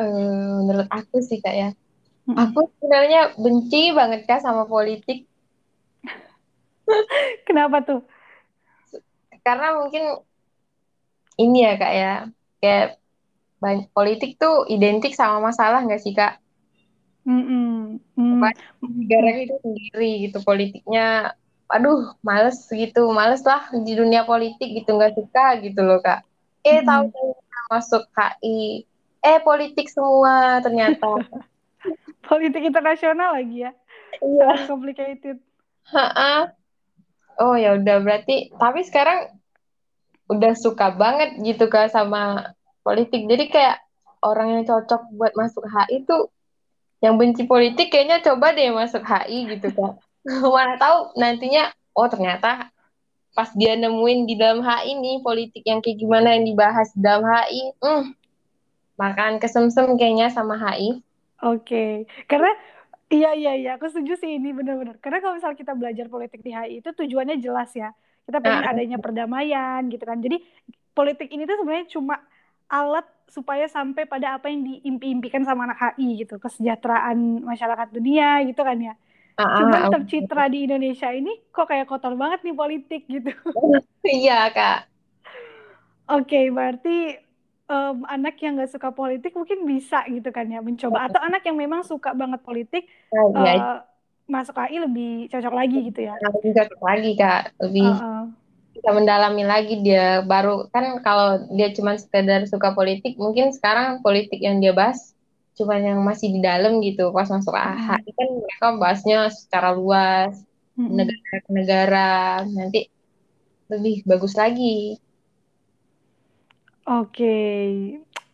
Uh, 0.00 0.64
menurut 0.64 0.88
aku 0.88 1.20
sih 1.20 1.38
kak 1.44 1.52
ya. 1.52 1.68
hmm 2.24 2.38
Aku 2.38 2.72
sebenarnya 2.80 3.36
benci 3.36 3.92
banget 3.92 4.24
kak 4.24 4.40
sama 4.40 4.64
politik. 4.64 5.28
Kenapa 7.46 7.84
tuh? 7.84 8.00
Karena 9.44 9.76
mungkin 9.76 10.22
ini 11.36 11.58
ya 11.66 11.74
kak 11.76 11.92
ya, 11.92 12.14
kayak 12.62 13.01
banyak, 13.62 13.86
politik 13.94 14.34
tuh 14.42 14.66
identik 14.66 15.14
sama 15.14 15.38
masalah 15.38 15.86
nggak 15.86 16.02
sih 16.02 16.10
kak? 16.10 16.42
Mm-mm. 17.22 18.02
Mm. 18.18 18.42
Negara 18.82 19.30
itu 19.38 19.54
sendiri 19.62 20.26
gitu 20.26 20.42
politiknya, 20.42 21.38
aduh 21.70 22.18
males 22.26 22.66
gitu, 22.66 23.06
males 23.14 23.46
lah 23.46 23.70
di 23.70 23.94
dunia 23.94 24.26
politik 24.26 24.82
gitu 24.82 24.98
nggak 24.98 25.14
suka 25.14 25.62
gitu 25.62 25.78
loh 25.86 26.02
kak. 26.02 26.26
Eh 26.66 26.82
mm. 26.82 26.86
tahu 26.90 27.06
masuk 27.70 28.02
KI, 28.10 28.82
eh 29.22 29.38
politik 29.46 29.86
semua 29.86 30.58
ternyata. 30.58 31.22
politik 32.28 32.66
internasional 32.66 33.38
lagi 33.38 33.70
ya? 33.70 33.72
Iya. 34.18 34.66
Complicated. 34.66 35.38
Ha-ha. 35.94 36.52
Oh 37.38 37.54
ya 37.54 37.78
udah 37.78 38.02
berarti, 38.02 38.50
tapi 38.58 38.82
sekarang 38.82 39.30
udah 40.26 40.52
suka 40.58 40.94
banget 40.94 41.38
gitu 41.42 41.70
kak 41.70 41.92
sama 41.94 42.52
politik. 42.82 43.26
Jadi 43.26 43.44
kayak 43.48 43.82
orang 44.22 44.58
yang 44.58 44.64
cocok 44.66 45.10
buat 45.14 45.32
masuk 45.34 45.66
HI 45.66 46.06
itu 46.06 46.18
yang 47.02 47.18
benci 47.18 47.42
politik 47.50 47.90
kayaknya 47.90 48.22
coba 48.22 48.54
deh 48.54 48.70
masuk 48.70 49.02
HI 49.02 49.58
gitu 49.58 49.74
kan. 49.74 49.98
Mana 50.54 50.78
tahu 50.78 51.18
nantinya 51.18 51.74
oh 51.98 52.06
ternyata 52.06 52.70
pas 53.32 53.48
dia 53.56 53.74
nemuin 53.74 54.28
di 54.28 54.34
dalam 54.36 54.60
HI 54.60 54.92
nih 55.00 55.16
politik 55.24 55.64
yang 55.64 55.80
kayak 55.80 55.98
gimana 55.98 56.36
yang 56.36 56.44
dibahas 56.44 56.92
di 56.92 57.00
dalam 57.00 57.24
HI, 57.24 57.62
hmm, 57.80 58.02
makan 59.00 59.40
kesemsem 59.40 59.96
kayaknya 59.96 60.28
sama 60.28 60.60
HI. 60.60 61.00
Oke, 61.42 61.66
okay. 61.66 61.92
karena 62.30 62.52
iya 63.10 63.34
iya 63.34 63.52
iya, 63.56 63.70
aku 63.80 63.88
setuju 63.88 64.20
sih 64.20 64.36
ini 64.36 64.52
benar-benar. 64.52 65.00
Karena 65.02 65.18
kalau 65.24 65.34
misal 65.40 65.56
kita 65.56 65.72
belajar 65.72 66.06
politik 66.12 66.44
di 66.44 66.52
HI 66.52 66.84
itu 66.84 66.92
tujuannya 66.92 67.40
jelas 67.40 67.72
ya. 67.72 67.90
Kita 68.22 68.38
pengen 68.38 68.62
nah. 68.62 68.70
adanya 68.70 68.98
perdamaian 69.02 69.82
gitu 69.90 70.04
kan. 70.06 70.22
Jadi 70.22 70.38
politik 70.94 71.32
ini 71.32 71.48
tuh 71.48 71.58
sebenarnya 71.58 71.88
cuma 71.90 72.20
alat 72.72 73.04
supaya 73.28 73.68
sampai 73.68 74.08
pada 74.08 74.40
apa 74.40 74.48
yang 74.48 74.64
diimpi-impikan 74.64 75.44
sama 75.44 75.68
anak 75.68 75.96
HI 75.96 76.24
gitu, 76.24 76.40
kesejahteraan 76.40 77.44
masyarakat 77.44 77.88
dunia 77.92 78.40
gitu 78.48 78.60
kan 78.64 78.76
ya. 78.80 78.94
Uh, 79.40 79.48
Cuman 79.56 79.80
uh, 79.88 79.92
tercitra 79.96 80.44
di 80.52 80.68
Indonesia 80.68 81.08
ini 81.08 81.40
kok 81.48 81.64
kayak 81.64 81.88
kotor 81.88 82.12
banget 82.16 82.44
nih 82.44 82.56
politik 82.56 83.04
gitu. 83.08 83.32
Iya 84.02 84.50
kak. 84.50 84.90
Oke, 86.10 86.36
okay, 86.36 86.44
berarti 86.52 87.16
um, 87.70 88.04
anak 88.04 88.36
yang 88.42 88.60
nggak 88.60 88.74
suka 88.74 88.92
politik 88.92 89.32
mungkin 89.32 89.64
bisa 89.64 90.04
gitu 90.10 90.28
kan 90.28 90.44
ya 90.52 90.60
mencoba. 90.60 91.08
Atau 91.08 91.22
anak 91.24 91.40
yang 91.48 91.56
memang 91.56 91.86
suka 91.86 92.12
banget 92.12 92.44
politik 92.44 92.84
uh, 93.14 93.32
uh, 93.32 93.80
masuk 94.28 94.58
HI 94.60 94.76
lebih 94.84 95.12
cocok 95.32 95.54
lagi 95.56 95.78
gitu 95.88 96.00
ya. 96.04 96.20
Lebih 96.20 96.52
cocok 96.52 96.80
lagi 96.84 97.10
kak, 97.16 97.42
lebih. 97.64 97.88
Uh 97.88 97.96
-uh 97.96 98.41
bisa 98.82 98.98
mendalami 98.98 99.46
lagi 99.46 99.78
dia 99.78 100.26
baru 100.26 100.66
kan 100.74 100.98
kalau 101.06 101.46
dia 101.54 101.70
cuma 101.70 101.94
sekedar 101.94 102.42
suka 102.50 102.74
politik 102.74 103.14
mungkin 103.14 103.54
sekarang 103.54 104.02
politik 104.02 104.42
yang 104.42 104.58
dia 104.58 104.74
bahas 104.74 105.14
cuma 105.54 105.78
yang 105.78 106.02
masih 106.02 106.34
di 106.34 106.42
dalam 106.42 106.82
gitu 106.82 107.14
pas 107.14 107.30
masuk 107.30 107.54
AHI 107.54 108.02
hmm. 108.02 108.10
kan 108.18 108.28
mereka 108.42 108.66
bahasnya 108.82 109.30
secara 109.30 109.70
luas 109.70 110.34
hmm. 110.74 110.98
negara 110.98 111.36
ke 111.46 111.50
negara 111.54 112.10
nanti 112.42 112.90
lebih 113.70 114.02
bagus 114.02 114.34
lagi 114.34 114.98
Oke, 116.82 117.38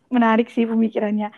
menarik 0.09 0.49
sih 0.49 0.65
pemikirannya. 0.65 1.29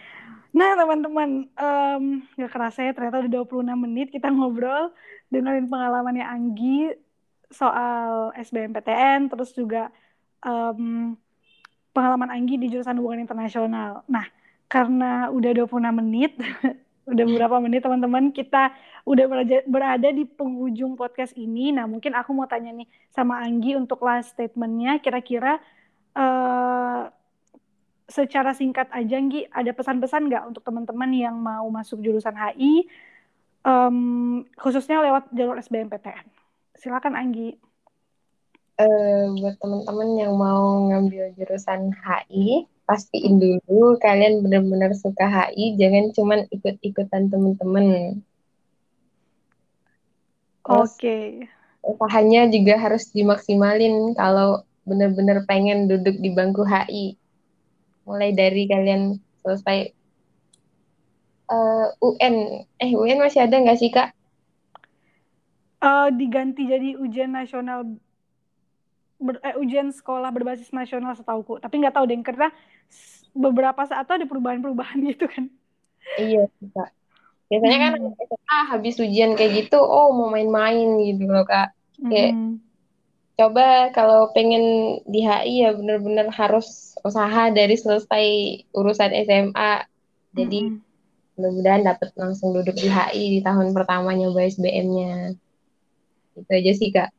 Nah, 0.56 0.70
teman-teman, 0.80 1.44
um, 1.60 2.04
gak 2.40 2.52
kerasa 2.56 2.88
ya 2.88 2.96
ternyata 2.96 3.28
udah 3.28 3.68
26 3.68 3.76
menit 3.76 4.08
kita 4.16 4.32
ngobrol 4.32 4.96
dengerin 5.28 5.68
pengalamannya 5.68 6.24
Anggi 6.24 6.96
soal 7.52 8.32
SBMPTN, 8.36 9.30
terus 9.32 9.52
juga 9.52 9.92
um, 10.42 11.14
pengalaman 11.92 12.32
Anggi 12.32 12.58
di 12.58 12.72
jurusan 12.72 12.98
hubungan 13.00 13.24
internasional. 13.24 14.08
Nah, 14.08 14.26
karena 14.72 15.28
udah 15.30 15.52
26 15.52 15.92
menit, 16.00 16.40
udah 17.12 17.24
beberapa 17.28 17.60
menit 17.60 17.84
teman-teman, 17.84 18.32
kita 18.32 18.72
udah 19.04 19.26
berada 19.68 20.10
di 20.10 20.24
penghujung 20.24 20.96
podcast 20.96 21.36
ini. 21.36 21.76
Nah, 21.76 21.86
mungkin 21.86 22.16
aku 22.16 22.32
mau 22.32 22.48
tanya 22.48 22.72
nih 22.72 22.88
sama 23.12 23.44
Anggi 23.44 23.76
untuk 23.76 24.00
last 24.08 24.34
statementnya, 24.34 25.04
kira-kira 25.04 25.60
uh, 26.16 27.12
secara 28.12 28.52
singkat 28.52 28.92
aja, 28.92 29.16
Nggi, 29.20 29.48
ada 29.52 29.72
pesan-pesan 29.72 30.28
nggak 30.28 30.44
untuk 30.52 30.64
teman-teman 30.68 31.12
yang 31.16 31.36
mau 31.40 31.68
masuk 31.72 32.04
jurusan 32.04 32.36
HI, 32.36 32.88
um, 33.64 34.44
khususnya 34.60 35.00
lewat 35.00 35.32
jalur 35.32 35.60
SBMPTN? 35.60 36.41
Silakan, 36.82 37.14
Anggi. 37.14 37.54
Uh, 38.82 39.38
buat 39.38 39.54
teman-teman 39.62 40.18
yang 40.18 40.34
mau 40.34 40.90
ngambil 40.90 41.30
jurusan 41.38 41.94
HI, 41.94 42.66
pastiin 42.90 43.38
dulu 43.38 44.02
kalian 44.02 44.42
benar-benar 44.42 44.90
suka 44.98 45.30
HI, 45.30 45.78
jangan 45.78 46.10
cuman 46.10 46.40
ikut-ikutan 46.50 47.30
teman-teman. 47.30 48.18
Oke. 50.66 50.90
Okay. 50.98 51.26
Usahanya 51.86 52.50
juga 52.50 52.82
harus 52.82 53.14
dimaksimalin 53.14 54.18
kalau 54.18 54.66
benar-benar 54.82 55.46
pengen 55.46 55.86
duduk 55.86 56.18
di 56.18 56.34
bangku 56.34 56.66
HI 56.66 57.14
mulai 58.10 58.34
dari 58.34 58.66
kalian 58.66 59.22
selesai 59.46 59.94
uh, 61.54 61.94
eh, 61.94 62.06
UN 62.06 62.36
eh 62.82 62.92
UN 62.98 63.22
masih 63.22 63.46
ada 63.46 63.62
nggak 63.62 63.78
sih 63.78 63.94
kak 63.94 64.18
uh, 65.82 66.08
diganti 66.14 66.70
jadi 66.70 66.96
ujian 66.98 67.34
nasional 67.34 67.86
ber, 69.22 69.38
eh, 69.44 69.58
ujian 69.58 69.92
sekolah 69.92 70.30
berbasis 70.32 70.72
nasional 70.72 71.14
setauku 71.14 71.60
tapi 71.60 71.82
nggak 71.82 71.94
tahu 71.98 72.06
deh 72.08 72.18
karena 72.24 72.50
beberapa 73.36 73.84
saat 73.86 74.08
tuh 74.08 74.22
ada 74.22 74.28
perubahan-perubahan 74.30 74.98
gitu 75.14 75.26
kan 75.28 75.50
iya 76.18 76.48
kak 76.74 76.90
biasanya 77.52 77.78
kan 77.84 77.94
hmm. 78.00 78.16
SMA 78.16 78.60
habis 78.72 78.96
ujian 79.02 79.36
kayak 79.36 79.68
gitu 79.68 79.78
oh 79.82 80.16
mau 80.16 80.32
main-main 80.32 80.96
gitu 81.04 81.28
loh 81.28 81.44
kak 81.44 81.76
kayak 82.00 82.32
hmm 82.32 82.72
coba 83.42 83.90
kalau 83.90 84.30
pengen 84.38 84.98
di 85.10 85.26
HI 85.26 85.66
ya 85.66 85.74
bener-bener 85.74 86.30
harus 86.30 86.94
usaha 87.02 87.50
dari 87.50 87.74
selesai 87.74 88.26
urusan 88.70 89.12
SMA. 89.26 89.74
Jadi 90.38 90.60
mm 90.62 90.70
-hmm. 90.70 91.36
mudah-mudahan 91.40 91.84
dapat 91.90 92.10
langsung 92.14 92.54
duduk 92.54 92.78
di 92.78 92.86
HI 92.86 93.24
di 93.34 93.40
tahun 93.42 93.74
pertama 93.74 94.14
nyoba 94.14 94.46
SBM-nya. 94.46 95.34
Itu 96.38 96.52
aja 96.52 96.72
sih 96.76 96.90
kak. 96.92 97.10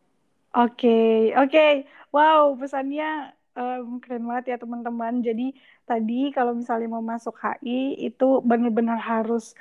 Oke, 0.52 1.32
oke. 1.32 1.88
Wow, 2.12 2.60
pesannya 2.60 3.32
um, 3.56 3.96
keren 4.04 4.28
banget 4.28 4.44
ya 4.52 4.56
teman-teman. 4.60 5.24
Jadi 5.24 5.56
tadi 5.88 6.28
kalau 6.32 6.52
misalnya 6.52 6.88
mau 6.92 7.04
masuk 7.04 7.36
HI 7.40 7.96
itu 8.00 8.44
benar-benar 8.44 9.00
harus 9.00 9.56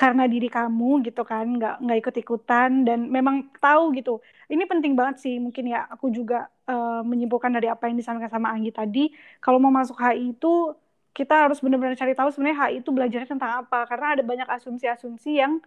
karena 0.00 0.24
diri 0.24 0.48
kamu 0.48 1.04
gitu 1.04 1.28
kan 1.28 1.44
nggak 1.44 1.74
nggak 1.84 1.98
ikut 2.00 2.16
ikutan 2.24 2.88
dan 2.88 3.12
memang 3.12 3.52
tahu 3.60 3.92
gitu 3.92 4.24
ini 4.48 4.64
penting 4.64 4.96
banget 4.96 5.20
sih 5.20 5.36
mungkin 5.36 5.68
ya 5.68 5.84
aku 5.92 6.08
juga 6.08 6.48
uh, 6.64 7.04
menyimpulkan 7.04 7.52
dari 7.52 7.68
apa 7.68 7.84
yang 7.84 8.00
disampaikan 8.00 8.32
sama 8.32 8.48
Anggi 8.48 8.72
tadi 8.72 9.12
kalau 9.44 9.60
mau 9.60 9.68
masuk 9.68 10.00
HI 10.00 10.32
itu 10.32 10.72
kita 11.12 11.44
harus 11.44 11.60
benar-benar 11.60 12.00
cari 12.00 12.16
tahu 12.16 12.32
sebenarnya 12.32 12.58
HI 12.64 12.74
itu 12.80 12.88
belajarnya 12.88 13.28
tentang 13.28 13.52
apa 13.66 13.84
karena 13.84 14.06
ada 14.16 14.22
banyak 14.24 14.48
asumsi-asumsi 14.48 15.36
yang 15.36 15.60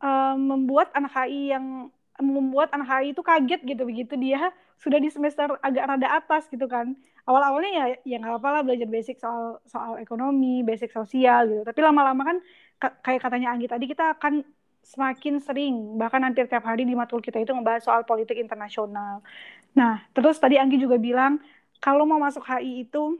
uh, 0.00 0.36
membuat 0.40 0.88
anak 0.96 1.12
HI 1.12 1.52
yang 1.52 1.92
membuat 2.20 2.72
anak 2.72 2.88
HI 2.88 3.12
itu 3.12 3.22
kaget 3.22 3.60
gitu 3.64 3.82
begitu 3.84 4.14
dia 4.16 4.52
sudah 4.80 4.96
di 5.00 5.08
semester 5.12 5.52
agak 5.60 5.84
rada 5.84 6.08
atas 6.16 6.48
gitu 6.48 6.64
kan 6.64 6.96
awal-awalnya 7.28 7.70
ya 7.72 7.84
ya 8.04 8.16
nggak 8.20 8.36
apa-apa 8.36 8.48
lah 8.48 8.62
belajar 8.64 8.88
basic 8.88 9.20
soal 9.20 9.60
soal 9.68 10.00
ekonomi 10.00 10.64
basic 10.64 10.92
sosial 10.92 11.48
gitu 11.48 11.62
tapi 11.64 11.80
lama-lama 11.84 12.22
kan 12.24 12.36
kayak 12.78 13.20
katanya 13.24 13.56
Anggi 13.56 13.68
tadi 13.68 13.84
kita 13.88 14.16
akan 14.16 14.44
semakin 14.86 15.42
sering 15.42 15.98
bahkan 15.98 16.22
hampir 16.22 16.46
tiap 16.46 16.62
hari 16.62 16.86
di 16.86 16.94
matkul 16.94 17.18
kita 17.18 17.42
itu 17.42 17.50
ngebahas 17.50 17.82
soal 17.82 18.06
politik 18.06 18.38
internasional. 18.38 19.18
Nah, 19.74 19.98
terus 20.14 20.38
tadi 20.38 20.62
Anggi 20.62 20.78
juga 20.78 20.94
bilang 20.94 21.42
kalau 21.82 22.06
mau 22.06 22.22
masuk 22.22 22.46
HI 22.46 22.86
itu 22.86 23.18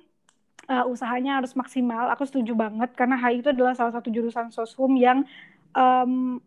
uh, 0.71 0.87
usahanya 0.87 1.43
harus 1.43 1.59
maksimal. 1.59 2.07
Aku 2.15 2.23
setuju 2.23 2.55
banget 2.55 2.95
karena 2.95 3.19
HI 3.19 3.43
itu 3.43 3.51
adalah 3.51 3.75
salah 3.75 3.91
satu 3.91 4.15
jurusan 4.15 4.55
sosum 4.55 4.95
yang 4.95 5.27
um, 5.75 6.39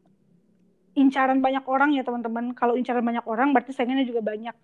incaran 1.00 1.40
banyak 1.40 1.64
orang 1.64 1.96
ya 1.96 2.04
teman-teman. 2.04 2.52
Kalau 2.52 2.76
incaran 2.76 3.02
banyak 3.02 3.24
orang 3.24 3.56
berarti 3.56 3.72
saingannya 3.72 4.04
juga 4.04 4.20
banyak. 4.20 4.56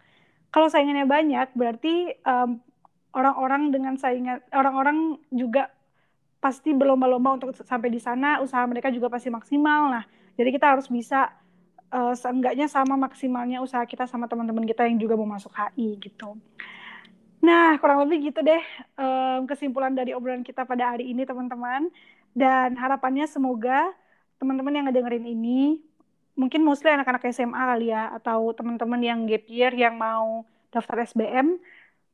Kalau 0.52 0.67
saingannya 0.67 1.08
banyak 1.08 1.56
berarti 1.56 2.19
um, 2.28 2.60
orang-orang 3.15 3.71
dengan 3.71 3.95
saingan 3.95 4.43
orang-orang 4.52 5.15
juga 5.32 5.71
pasti 6.43 6.76
berlomba-lomba 6.76 7.41
untuk 7.41 7.56
sampai 7.58 7.89
di 7.89 7.98
sana, 7.98 8.38
usaha 8.43 8.62
mereka 8.67 8.93
juga 8.93 9.10
pasti 9.10 9.34
maksimal. 9.34 9.89
Nah, 9.89 10.04
jadi 10.38 10.54
kita 10.54 10.78
harus 10.78 10.86
bisa 10.91 11.34
uh, 11.89 12.13
seenggaknya 12.13 12.69
sama 12.69 12.93
maksimalnya 13.00 13.63
usaha 13.65 13.82
kita 13.88 14.06
sama 14.06 14.30
teman-teman 14.30 14.62
kita 14.67 14.86
yang 14.86 15.02
juga 15.02 15.17
mau 15.17 15.26
masuk 15.26 15.50
HI 15.56 15.98
gitu. 15.98 16.38
Nah, 17.45 17.78
kurang 17.78 18.06
lebih 18.06 18.34
gitu 18.34 18.41
deh 18.41 18.62
um, 18.98 19.45
kesimpulan 19.45 19.93
dari 19.93 20.13
obrolan 20.13 20.41
kita 20.41 20.65
pada 20.65 20.93
hari 20.93 21.10
ini, 21.10 21.26
teman-teman. 21.26 21.89
Dan 22.36 22.76
harapannya 22.76 23.26
semoga 23.30 23.89
teman-teman 24.41 24.74
yang 24.76 24.86
ngedengerin 24.91 25.26
ini, 25.26 25.80
mungkin 26.36 26.62
mostly 26.67 26.91
anak-anak 26.91 27.24
SMA 27.32 27.58
kali 27.58 27.91
ya, 27.91 28.12
atau 28.15 28.52
teman-teman 28.52 29.02
yang 29.02 29.19
gap 29.26 29.48
year 29.48 29.71
yang 29.71 29.95
mau 29.95 30.43
daftar 30.69 31.08
SBM, 31.08 31.56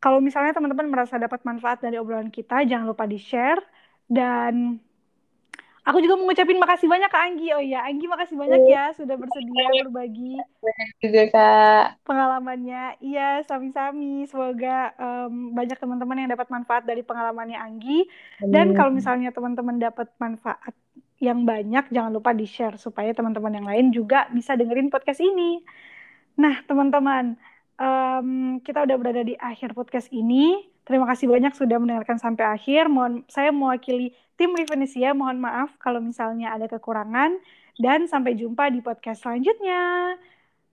kalau 0.01 0.17
misalnya 0.17 0.53
teman-teman 0.57 0.89
merasa 0.89 1.21
dapat 1.21 1.45
manfaat 1.45 1.81
dari 1.81 2.01
obrolan 2.01 2.33
kita, 2.33 2.65
jangan 2.65 2.89
lupa 2.89 3.05
di-share 3.05 3.61
dan 4.09 4.81
aku 5.81 5.97
juga 6.01 6.13
mau 6.17 6.29
ngucapin 6.29 6.57
makasih 6.57 6.89
banyak 6.89 7.09
ke 7.09 7.19
Anggi. 7.21 7.47
Oh 7.53 7.61
iya, 7.61 7.85
Anggi 7.85 8.05
makasih 8.09 8.37
banyak 8.37 8.61
ya 8.65 8.93
sudah 8.97 9.15
bersedia 9.17 9.65
berbagi 9.85 10.37
juga 11.01 11.21
Kak 11.33 11.85
pengalamannya. 12.05 13.01
Iya, 13.01 13.45
sami-sami. 13.45 14.25
Semoga 14.29 14.93
um, 14.97 15.53
banyak 15.53 15.77
teman-teman 15.77 16.17
yang 16.25 16.29
dapat 16.33 16.47
manfaat 16.49 16.83
dari 16.85 17.01
pengalamannya 17.01 17.57
Anggi. 17.57 18.05
Dan 18.41 18.73
kalau 18.77 18.93
misalnya 18.93 19.33
teman-teman 19.33 19.77
dapat 19.77 20.09
manfaat 20.17 20.73
yang 21.21 21.45
banyak, 21.45 21.93
jangan 21.93 22.09
lupa 22.09 22.33
di-share 22.33 22.81
supaya 22.81 23.13
teman-teman 23.13 23.53
yang 23.53 23.67
lain 23.69 23.85
juga 23.93 24.25
bisa 24.33 24.57
dengerin 24.57 24.89
podcast 24.89 25.21
ini. 25.21 25.61
Nah, 26.41 26.65
teman-teman, 26.65 27.37
um, 27.77 28.57
kita 28.65 28.89
udah 28.89 28.97
berada 28.97 29.21
di 29.21 29.37
akhir 29.37 29.77
podcast 29.77 30.09
ini. 30.09 30.65
Terima 30.81 31.05
kasih 31.05 31.29
banyak 31.29 31.53
sudah 31.53 31.77
mendengarkan 31.77 32.17
sampai 32.17 32.57
akhir. 32.57 32.89
Mohon 32.89 33.21
saya 33.29 33.53
mewakili 33.53 34.17
tim 34.33 34.49
Rivenesia, 34.57 35.13
mohon 35.13 35.37
maaf 35.37 35.77
kalau 35.77 36.01
misalnya 36.01 36.57
ada 36.57 36.65
kekurangan 36.65 37.37
dan 37.77 38.09
sampai 38.09 38.33
jumpa 38.33 38.73
di 38.73 38.81
podcast 38.81 39.21
selanjutnya. 39.21 40.17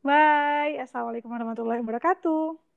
Bye. 0.00 0.80
Assalamualaikum 0.80 1.28
warahmatullahi 1.28 1.84
wabarakatuh. 1.84 2.68